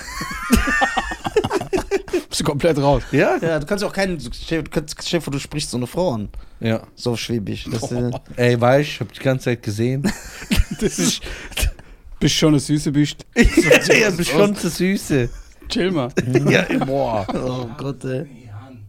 [2.28, 3.02] Bist du komplett raus.
[3.12, 3.36] Ja?
[3.40, 4.18] ja, du kannst auch keinen.
[4.20, 6.28] Stell, du kannst- stell dir vor, du sprichst so eine Frau an.
[6.60, 6.82] Ja.
[6.96, 7.66] So auf Schwäbisch.
[7.70, 10.02] Das, äh, Ey, weißt ich hab die ganze Zeit gesehen.
[10.80, 11.20] Das ist.
[12.24, 13.26] Bist schon eine süße Bücht.
[13.36, 15.28] ja, bist schon zu Süße.
[15.68, 16.08] Chill mal.
[16.48, 17.26] ja, boah.
[17.34, 18.24] oh Gott, ey.
[18.46, 18.86] Ihan.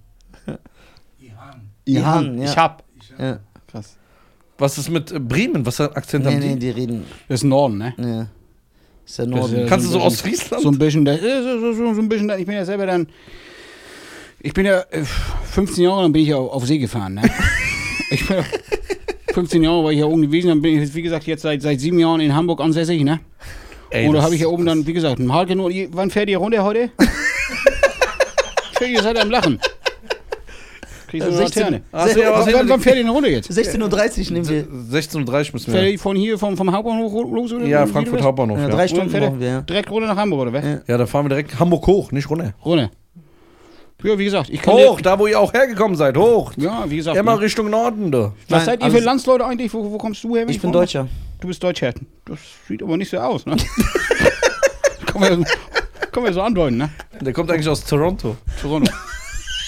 [1.20, 1.62] Ihan.
[1.84, 2.44] Ihan, ja.
[2.46, 2.86] Ich hab.
[3.20, 3.40] Ja.
[3.68, 3.98] Krass.
[4.58, 5.66] Was ist mit äh, Bremen?
[5.66, 6.60] Was für ein Akzent Nee, haben nee, die?
[6.60, 7.04] die reden.
[7.28, 7.94] Das ist Norden, ne?
[7.98, 8.28] Ja.
[9.06, 9.54] Ist der Norden.
[9.54, 10.64] ist ja Kannst du so aus Friesland?
[10.64, 13.06] So ein bisschen, ist so, so, so ein bisschen, ich bin ja selber dann,
[14.40, 15.04] ich bin ja äh,
[15.52, 17.24] 15 Jahre, dann bin ich ja auf auf See gefahren, ne?
[18.12, 18.46] ich bin ja
[19.36, 21.82] 15 Jahre war ich ja oben gewesen, dann bin ich, wie gesagt, jetzt seit, seit
[21.82, 23.20] sieben Jahren in Hamburg ansässig, ne?
[23.90, 25.90] Ey, Und da das- habe ich ja oben dann, wie gesagt, einen Haken und ihr-
[25.92, 26.90] wann fährt ihr runter heute?
[28.72, 29.60] ich höre, ihr seid am Lachen.
[31.10, 31.82] Kriegst du eine 16 Laterne.
[31.92, 33.52] Hast du ja was Wann, wann, fährt ihr denn runter jetzt?
[33.52, 34.64] 16.30 Uhr nehmen wir.
[34.64, 35.92] 16.30 Uhr müssen Fährt wir.
[35.92, 37.52] ihr von hier, vom, vom Hauptbahnhof los?
[37.52, 38.22] Oder Ja, Frankfurt?
[38.22, 38.58] Hauptbahnhof.
[38.58, 39.48] Ja, drei Stunden fährt er wir.
[39.48, 39.62] Ja.
[39.62, 40.64] Direkt runter nach Hamburg, oder was?
[40.64, 40.80] Ja.
[40.88, 42.54] ja, da fahren wir direkt Hamburg hoch, nicht runter.
[42.64, 42.90] Runter.
[44.04, 46.52] Ja, wie gesagt, ich kann Hoch, da wo ihr auch hergekommen seid, hoch.
[46.58, 47.18] Ja, wie gesagt.
[47.18, 47.42] Immer ne?
[47.42, 48.20] Richtung Norden, da.
[48.20, 49.74] Was Nein, seid ihr alles- für Landsleute eigentlich?
[49.74, 50.44] Wo, wo kommst du her?
[50.48, 50.74] Ich bin frage?
[50.84, 51.08] Deutscher.
[51.40, 51.94] Du bist Deutscher.
[52.26, 53.56] Das sieht aber nicht so aus, ne?
[55.20, 55.38] ja-
[56.12, 56.90] kann man ja so andeuten, ne?
[57.22, 58.36] Der kommt eigentlich aus Toronto.
[58.62, 58.92] Toronto.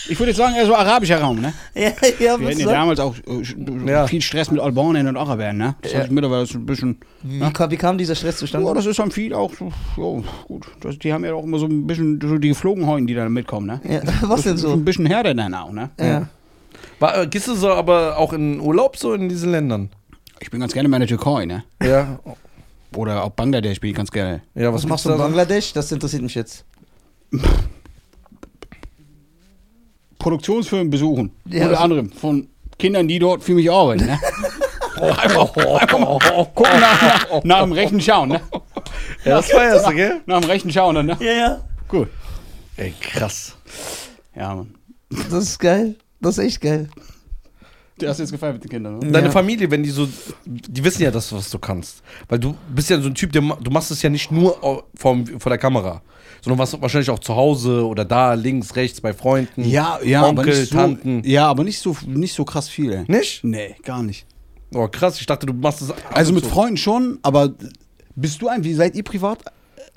[0.10, 1.54] Ich würde jetzt sagen, eher so arabischer Raum, ne?
[1.76, 1.90] Ja,
[2.20, 4.08] ja, Wir hatten ja damals auch äh, Ja.
[4.08, 5.76] viel Stress mit Albanern und Arabern, ne?
[5.82, 6.00] Das Ja.
[6.00, 6.98] hat mittlerweile so ein bisschen.
[7.24, 8.68] Wie, kam- wie kam dieser Stress zustande?
[8.68, 9.72] Ja, das ist dann viel auch so.
[9.98, 10.68] Ja, gut.
[10.82, 13.68] Das, die haben ja auch immer so ein bisschen so die Geflogenheiten, die da mitkommen,
[13.68, 13.82] ne?
[13.88, 14.72] ja, was denn so?
[14.74, 15.90] Ein bisschen härter dann auch, ne?
[16.00, 16.28] Ja.
[17.00, 19.90] War, äh, gehst du so aber auch in Urlaub so in diesen Ländern?
[20.40, 21.64] Ich bin ganz gerne mal in der Türkei, ne?
[21.84, 22.20] Ja.
[22.96, 24.42] Oder auch Bangladesch bin ich ganz gerne.
[24.56, 25.18] Ja, Was was, machst du in da?
[25.18, 25.24] so?
[25.26, 25.74] Bangladesch?
[25.74, 26.64] Das interessiert mich jetzt.
[30.20, 31.32] Produktionsfirmen besuchen.
[31.46, 32.48] Ja, Unter also- anderem von
[32.78, 34.06] Kindern, die dort für mich arbeiten.
[34.06, 34.20] Ne?
[35.02, 36.20] einfach, einfach mal
[36.56, 38.30] gucken nach, nach dem rechten Schauen.
[38.30, 38.42] Ne?
[39.24, 40.22] Ja, das feierst du, gell?
[40.26, 40.96] Nach dem rechten Schauen.
[40.96, 41.18] Dann, ne?
[41.20, 41.62] Ja, ja.
[41.88, 42.10] Gut.
[42.78, 43.56] Ey, krass.
[44.36, 44.76] Ja, Mann.
[45.10, 45.96] Das ist geil.
[46.20, 46.90] Das ist echt geil.
[48.00, 49.00] Du hast jetzt gefallen mit den Kindern.
[49.00, 49.12] Ne?
[49.12, 49.32] Deine Ja.
[49.32, 50.08] Familie, wenn die so,
[50.46, 52.04] die wissen ja das, was du kannst.
[52.30, 54.56] Weil du bist ja so ein Typ, der, du machst es ja nicht nur
[54.96, 56.02] vor, vor der Kamera,
[56.42, 59.68] sondern was wahrscheinlich auch zu Hause oder da, links, rechts, bei Freunden.
[59.68, 61.22] Ja, ja, aber Onkel, nicht so, Tanten.
[61.26, 62.94] Ja, aber nicht so, nicht so krass viel.
[62.94, 63.06] Ey.
[63.08, 63.44] Nicht?
[63.44, 64.28] Nee, gar nicht.
[64.76, 65.92] Oh, krass, ich dachte, du machst es.
[66.12, 66.50] Also mit zu.
[66.52, 67.54] Freunden schon, aber
[68.16, 69.44] bist du ein, wie seid ihr privat?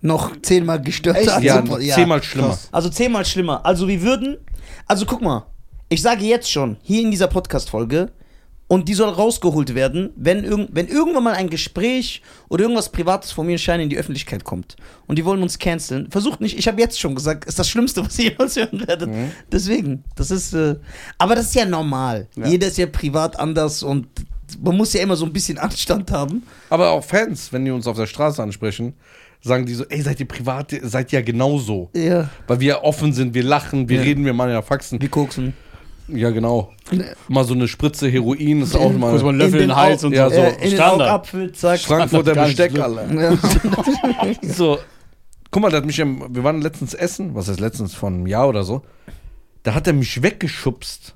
[0.01, 1.17] Noch zehnmal gestört.
[1.19, 1.43] Echt?
[1.43, 1.63] Ja,
[1.95, 2.49] zehnmal schlimmer.
[2.49, 2.69] krass.
[2.73, 3.67] Also zehnmal schlimmer.
[3.67, 4.39] Also wir würden,
[4.87, 5.45] also guck mal,
[5.91, 8.11] ich sage jetzt schon, hier in dieser Podcast-Folge,
[8.69, 13.33] und die soll rausgeholt werden, wenn, irgend, wenn irgendwann mal ein Gespräch oder irgendwas Privates
[13.33, 14.77] von mir und Schein in die Öffentlichkeit kommt
[15.09, 18.05] und die wollen uns canceln, versucht nicht, ich habe jetzt schon gesagt, ist das Schlimmste,
[18.07, 19.11] was ihr jemals hören werdet.
[19.11, 19.33] Mhm.
[19.51, 20.77] Deswegen, das ist, äh,
[21.19, 22.29] aber das ist ja normal.
[22.37, 24.07] Jeder ist ja privat anders und
[24.63, 26.45] man muss ja immer so ein bisschen Anstand haben.
[26.69, 28.95] Aber auch Fans, wenn die uns auf der Straße ansprechen,
[29.41, 31.91] sagen die so, ey, seid ihr privat, seid ihr ja genauso.
[31.97, 32.31] Ja.
[32.47, 34.03] Weil wir offen sind, wir lachen, wir Ja.
[34.05, 35.03] reden, wir machen ja Faxen.
[35.03, 35.55] Wie koksen.
[36.17, 36.73] Ja, genau.
[37.29, 39.13] Mal so eine Spritze Heroin ist auch mal.
[39.19, 40.37] Mal einen Löffel in den Hals und Ja, so.
[40.37, 41.09] äh, in den Standard.
[41.09, 41.81] Augapfel, zack.
[41.81, 42.79] Frankfurter Besteck.
[42.79, 43.13] Alter.
[43.15, 43.39] Ja.
[44.43, 44.79] So,
[45.51, 48.49] guck mal, der hat mich, wir waren letztens essen, was heißt letztens, von einem Jahr
[48.49, 48.83] oder so.
[49.63, 51.15] Da hat er mich weggeschubst,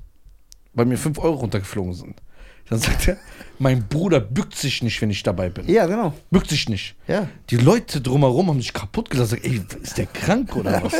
[0.74, 2.22] weil mir 5 Euro runtergeflogen sind.
[2.68, 3.16] Dann sagt er,
[3.58, 5.68] mein Bruder bückt sich nicht, wenn ich dabei bin.
[5.68, 6.12] Ja, genau.
[6.30, 6.94] Bückt sich nicht.
[7.06, 7.28] Ja.
[7.50, 9.30] Die Leute drumherum haben sich kaputt gelassen.
[9.32, 10.92] Sagt, Ey, ist der krank oder was?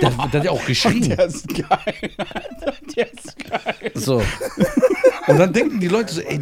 [0.00, 1.00] Der, der hat ja auch geschrien.
[1.08, 2.74] Der ist geil, Alter.
[2.96, 3.90] Der ist geil.
[3.94, 4.22] So.
[5.26, 6.40] Und dann denken die Leute so, ey.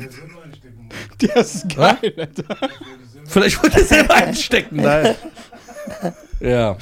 [1.21, 2.69] Der ist geil, Alter.
[3.27, 4.77] vielleicht wollte er selber einstecken.
[4.77, 5.15] Nein.
[6.41, 6.77] Ja.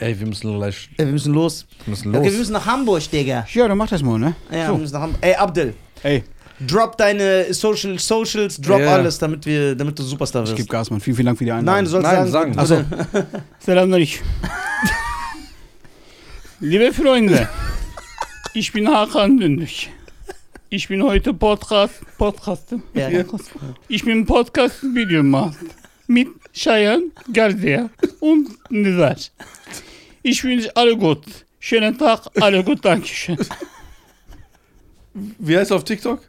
[0.00, 1.66] Ey, wir müssen gleich Ey, wir müssen los.
[1.84, 2.38] wir müssen Okay, wir los.
[2.38, 3.46] müssen nach Hamburg, Digga.
[3.52, 4.36] Ja, dann mach das mal, ne?
[4.50, 5.18] Ja, wir müssen nach Hamburg.
[5.24, 5.74] Ey, Abdel,
[6.04, 6.22] Ey,
[6.66, 8.94] drop deine Social Socials, drop Ja.
[8.94, 10.52] alles, damit, wir, damit du Superstar wirst.
[10.52, 11.00] ich geb Gas, Mann.
[11.00, 11.74] Vielen, vielen Dank für die Einladung.
[11.74, 12.54] Nein, du sollst Nein, sagen.
[12.54, 12.58] sagen.
[12.58, 12.84] Also,
[13.60, 14.26] Selam alaikum.
[16.60, 17.48] Liebe Freunde,
[18.54, 19.88] ich bin Hakan Dündük.
[20.70, 22.78] Ich bin heute Podcast, Podcaster.
[22.94, 23.08] Ja.
[23.88, 25.54] Ich bin Podcast-Videomacher
[26.08, 27.88] mit Cheyenne, Gardia
[28.20, 29.16] und Nizar.
[30.22, 31.22] Ich wünsche alle gut.
[31.60, 33.38] Schönen Tag, alle gut, Dankeschön.
[35.14, 36.20] Wie heißt er auf TikTok?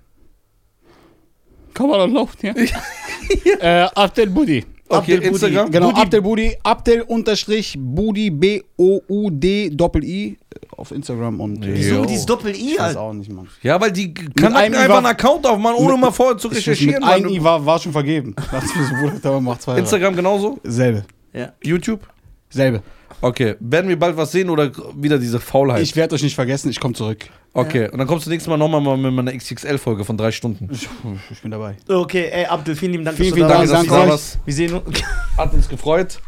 [1.80, 2.54] Kamera läuft, ja?
[3.62, 4.66] äh, After Buddy.
[4.92, 5.28] Okay, Abdel Budi.
[5.28, 5.72] Instagram.
[5.72, 6.02] Genau, Budi.
[6.02, 10.38] Abdel Budi, Abdel unterstrich Budi, B-O-U-D, Doppel-I
[10.76, 13.48] auf Instagram und wieso dieses Doppel-I, ich weiß auch nicht, Mann.
[13.62, 16.96] Ja, weil die kann einem einfach einen Account aufmachen, ohne Mit- mal vorher zu recherchieren.
[16.96, 18.36] mit einem weil I war, war schon vergeben.
[18.52, 19.78] Lass mir so Bruder, aber macht zwei.
[19.78, 20.60] Instagram genauso?
[20.64, 21.06] Selbe.
[21.34, 21.54] Ja.
[21.64, 22.02] YouTube?
[22.50, 22.82] Selbe.
[23.22, 23.56] Okay.
[23.60, 25.82] Werden wir bald was sehen oder wieder diese Faulheit?
[25.82, 27.26] Ich werde euch nicht vergessen, ich komme zurück.
[27.54, 27.90] okay.
[27.90, 30.70] Und dann kommst du nächstes Mal nochmal mal mit meiner XXL-Folge von drei Stunden.
[30.72, 30.88] Ich,
[31.32, 31.76] ich bin dabei.
[31.88, 34.06] Okay, ey, Abdel, vielen lieben Dank, Vielen, dass vielen du da Dank, dass du danke
[34.06, 34.40] da warst.
[34.46, 35.04] Wir sehen uns.
[35.38, 36.20] Hat uns gefreut.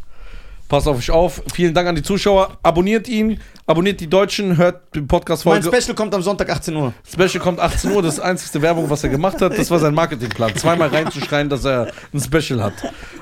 [0.67, 1.43] Passt auf euch auf.
[1.53, 2.57] Vielen Dank an die Zuschauer.
[2.63, 3.41] Abonniert ihn.
[3.65, 4.55] Abonniert die Deutschen.
[4.55, 5.69] Hört die Mein Podcast-Folge.
[5.69, 6.93] Special kommt am Sonntag 18 Uhr.
[7.05, 8.01] Special kommt 18 Uhr.
[8.01, 9.57] Das ist die einzigste Werbung, was er gemacht hat.
[9.57, 10.55] Das war sein Marketingplan.
[10.55, 12.73] Zweimal reinzuschreien, dass er ein Special hat.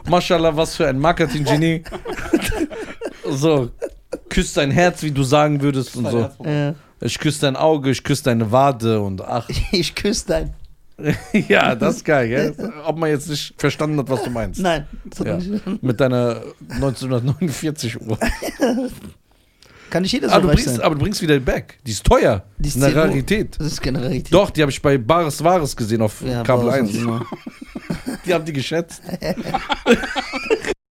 [0.08, 1.84] Maschallah, was für ein Marketing-Genie.
[3.32, 3.70] So.
[4.30, 6.30] Küsst dein Herz, wie du sagen würdest und so.
[6.44, 6.76] Ja.
[7.02, 9.48] Ich küsse dein Auge, ich küsse deine Wade und ach.
[9.72, 10.54] Ich küsse dein.
[11.48, 12.72] ja, das ist geil, gell?
[12.86, 14.60] Ob man jetzt nicht verstanden hat, was du meinst.
[14.60, 14.86] Nein.
[15.24, 15.38] Ja.
[15.38, 18.18] nicht- Mit deiner 1949 Uhr.
[19.90, 20.82] Kann nicht jeder so Aber du, reich bringst, sein.
[20.86, 21.78] aber du bringst wieder back.
[21.88, 22.44] Die ist teuer.
[22.58, 23.04] Die ist eine 10 Uhr.
[23.04, 23.56] Rarität.
[23.60, 24.34] Das ist keine Rarität.
[24.34, 26.96] Doch, die habe ich bei Bares Wahres gesehen auf Ja, Kabel Bares 1.
[26.98, 27.22] und so.
[28.26, 29.02] Die haben die geschätzt.